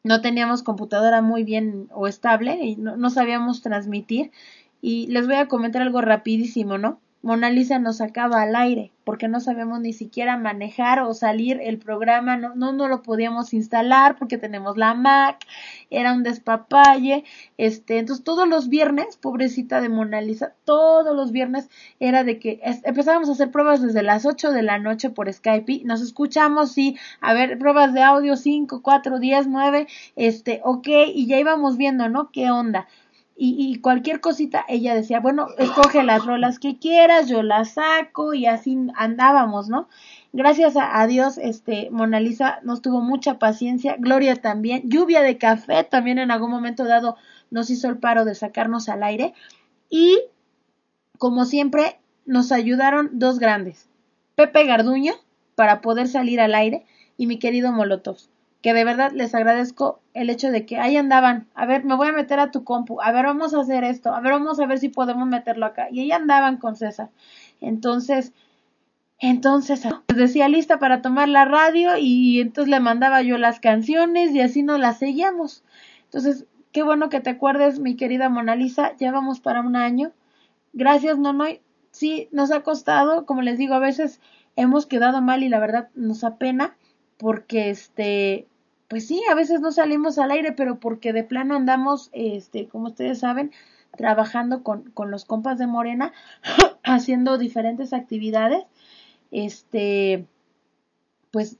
[0.04, 4.32] no teníamos computadora muy bien o estable y no, no sabíamos transmitir.
[4.82, 7.02] Y les voy a comentar algo rapidísimo, ¿no?
[7.26, 11.80] Mona Lisa nos sacaba al aire porque no sabíamos ni siquiera manejar o salir el
[11.80, 15.38] programa, no, no, no lo podíamos instalar porque tenemos la Mac,
[15.90, 17.24] era un despapalle,
[17.58, 21.68] este, entonces todos los viernes, pobrecita de Mona Lisa, todos los viernes
[22.00, 25.82] era de que empezábamos a hacer pruebas desde las 8 de la noche por Skype,
[25.84, 31.26] nos escuchamos, sí, a ver, pruebas de audio 5, 4, 10, 9, este, ok, y
[31.26, 32.30] ya íbamos viendo, ¿no?
[32.32, 32.88] ¿Qué onda?
[33.38, 38.34] Y, y, cualquier cosita, ella decía, bueno, escoge las rolas que quieras, yo las saco
[38.34, 39.90] y así andábamos, ¿no?
[40.32, 45.84] Gracias a, Dios, este, Mona Lisa nos tuvo mucha paciencia, Gloria también, lluvia de café
[45.84, 47.18] también en algún momento dado
[47.52, 49.34] nos hizo el paro de sacarnos al aire
[49.90, 50.20] y,
[51.18, 53.90] como siempre, nos ayudaron dos grandes,
[54.36, 55.14] Pepe Garduño,
[55.56, 56.86] para poder salir al aire,
[57.18, 58.18] y mi querido Molotov
[58.66, 62.08] que de verdad les agradezco el hecho de que ahí andaban, a ver, me voy
[62.08, 64.66] a meter a tu compu, a ver, vamos a hacer esto, a ver, vamos a
[64.66, 65.88] ver si podemos meterlo acá.
[65.92, 67.12] Y ahí andaban con César.
[67.62, 68.34] Entonces,
[69.20, 74.42] entonces, decía lista para tomar la radio y entonces le mandaba yo las canciones y
[74.42, 75.64] así nos las seguíamos.
[76.06, 80.12] Entonces, qué bueno que te acuerdes, mi querida Mona Lisa, ya vamos para un año.
[80.74, 81.62] Gracias, Nonoy.
[81.92, 84.22] Sí, nos ha costado, como les digo, a veces
[84.56, 86.76] hemos quedado mal y la verdad nos apena
[87.18, 88.48] porque este
[88.88, 92.88] pues sí, a veces no salimos al aire, pero porque de plano andamos, este, como
[92.88, 93.52] ustedes saben,
[93.98, 96.14] trabajando con, con los compas de Morena,
[96.84, 98.64] haciendo diferentes actividades,
[99.32, 100.28] este,
[101.32, 101.58] pues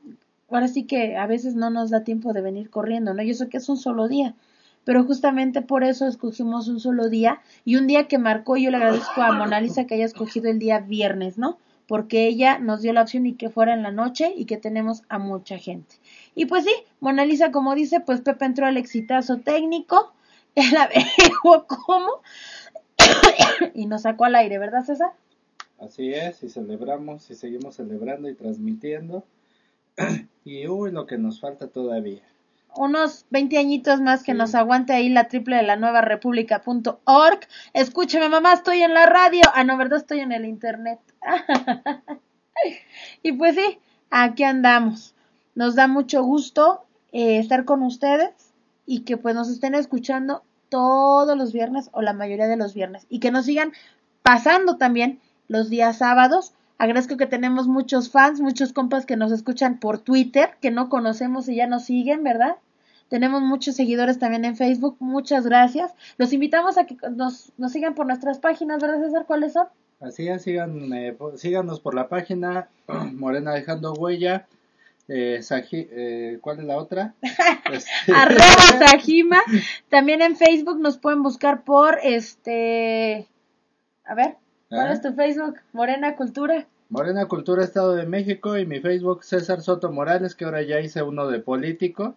[0.50, 3.24] ahora sí que a veces no nos da tiempo de venir corriendo, ¿no?
[3.24, 4.36] Yo sé que es un solo día,
[4.84, 8.78] pero justamente por eso escogimos un solo día y un día que marcó, yo le
[8.78, 11.58] agradezco a Mona Lisa que haya escogido el día viernes, ¿no?
[11.88, 15.04] Porque ella nos dio la opción y que fuera en la noche y que tenemos
[15.10, 15.96] a mucha gente.
[16.34, 20.14] Y pues sí, Mona Lisa, como dice, pues Pepe entró al exitazo técnico,
[20.56, 22.22] él averiguó cómo
[23.74, 25.12] y nos sacó al aire, ¿verdad, César?
[25.80, 29.24] Así es, y celebramos y seguimos celebrando y transmitiendo.
[30.46, 32.22] y uy, lo que nos falta todavía.
[32.78, 34.38] Unos 20 añitos más que sí.
[34.38, 37.40] nos aguante ahí la triple de la nueva república.org.
[37.74, 39.42] Escúchame, mamá, estoy en la radio.
[39.54, 40.00] Ah, no, ¿verdad?
[40.00, 41.00] Estoy en el internet.
[43.24, 43.80] y pues sí,
[44.10, 45.14] aquí andamos.
[45.56, 48.32] Nos da mucho gusto eh, estar con ustedes
[48.86, 53.06] y que pues nos estén escuchando todos los viernes o la mayoría de los viernes
[53.10, 53.72] y que nos sigan
[54.22, 56.54] pasando también los días sábados.
[56.78, 61.48] Agradezco que tenemos muchos fans, muchos compas que nos escuchan por Twitter, que no conocemos
[61.48, 62.58] y ya nos siguen, ¿verdad?
[63.08, 64.98] Tenemos muchos seguidores también en Facebook.
[65.00, 65.94] Muchas gracias.
[66.18, 69.26] Los invitamos a que nos, nos sigan por nuestras páginas, ¿verdad, César?
[69.26, 69.68] ¿Cuáles son?
[70.06, 72.70] Así es, sigan, eh, síganos por la página
[73.14, 74.46] Morena Dejando Huella
[75.08, 77.16] eh, Saji, eh, ¿cuál es la otra?
[77.72, 78.14] este...
[78.14, 78.46] Arroba
[78.88, 79.42] Sajima.
[79.90, 83.28] También en Facebook nos pueden buscar por este.
[84.04, 84.36] A ver,
[84.70, 84.94] ¿cuál ¿Ah?
[84.94, 85.56] es tu Facebook?
[85.74, 86.68] Morena Cultura.
[86.90, 91.02] Morena Cultura Estado de México y mi Facebook César Soto Morales, que ahora ya hice
[91.02, 92.16] uno de político.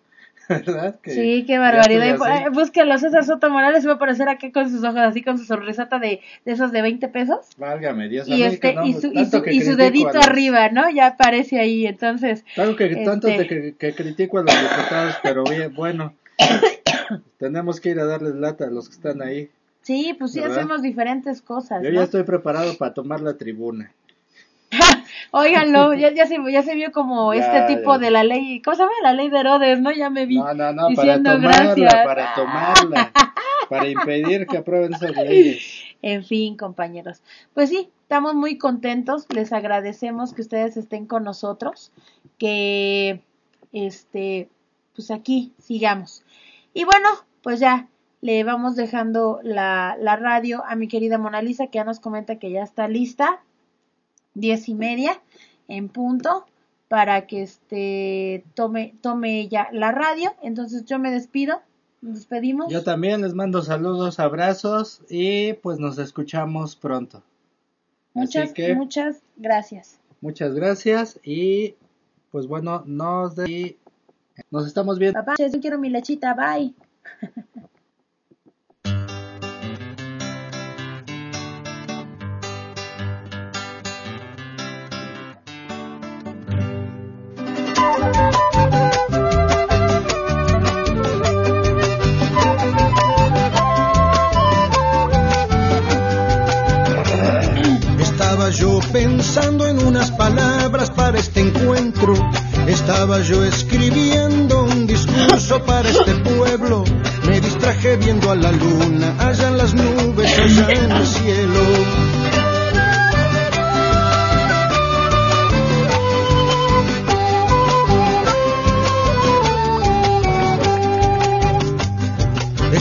[0.66, 0.98] ¿Verdad?
[1.02, 2.18] Que sí, qué barbaridad.
[2.52, 5.98] Búsquelo, César Soto Morales va a aparecer aquí con sus ojos así, con su sonrisata
[5.98, 7.48] de, de esos de 20 pesos.
[7.58, 8.26] Válgame Dios.
[8.26, 10.26] Y, este, no, y su, y su, y su dedito los...
[10.26, 10.90] arriba, ¿no?
[10.90, 12.44] Ya aparece ahí, entonces.
[12.54, 13.04] Claro que este...
[13.04, 16.14] tanto que, que, critico a los diputados, pero bien, bueno.
[17.38, 19.50] tenemos que ir a darles lata a los que están ahí.
[19.82, 20.58] Sí, pues sí, ¿verdad?
[20.58, 21.82] hacemos diferentes cosas.
[21.82, 21.96] Yo ¿no?
[21.96, 23.92] ya estoy preparado para tomar la tribuna.
[25.30, 27.98] Óiganlo, ya, ya, se, ya se vio como ya, este tipo ya.
[27.98, 28.92] de la ley, ¿cómo se llama?
[29.02, 29.90] La ley de Herodes, ¿no?
[29.92, 31.94] Ya me vi no, no, no, diciendo para tomarla, gracias.
[32.04, 33.12] Para tomarla,
[33.68, 35.84] para impedir que aprueben esas leyes.
[36.00, 37.22] En fin, compañeros.
[37.54, 41.90] Pues sí, estamos muy contentos, les agradecemos que ustedes estén con nosotros,
[42.38, 43.20] que,
[43.72, 44.48] este,
[44.94, 46.22] pues aquí sigamos.
[46.72, 47.08] Y bueno,
[47.42, 47.88] pues ya
[48.20, 52.38] le vamos dejando la, la radio a mi querida Mona Lisa, que ya nos comenta
[52.38, 53.40] que ya está lista
[54.40, 55.20] diez y media
[55.68, 56.46] en punto
[56.88, 61.60] para que este tome tome ella la radio entonces yo me despido
[62.00, 67.22] nos despedimos yo también les mando saludos abrazos y pues nos escuchamos pronto
[68.14, 70.00] Muchas, que- muchas gracias.
[70.20, 71.76] Muchas gracias y
[72.32, 73.76] pues bueno, nos, de-
[74.50, 75.20] nos estamos viendo.
[75.20, 76.74] Papá, yo quiero mi lechita, bye.
[98.00, 102.14] Estaba yo pensando en unas palabras para este encuentro.
[102.66, 106.84] Estaba yo escribiendo un discurso para este pueblo.
[107.26, 111.60] Me distraje viendo a la luna, allá en las nubes, allá en el cielo.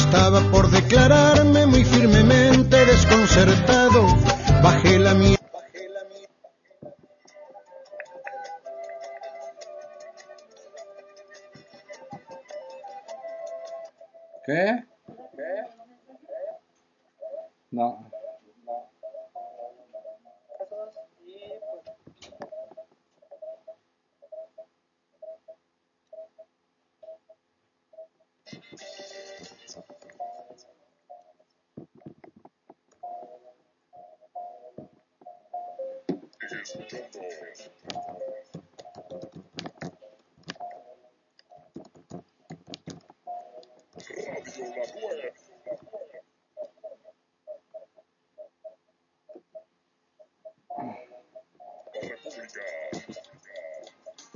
[0.08, 4.06] Estaba por declararme muy firmemente desconcertado.
[4.64, 5.38] Bajé la mirada.
[14.46, 14.86] ¿Qué?
[17.72, 18.10] No.
[36.76, 37.56] Gracias.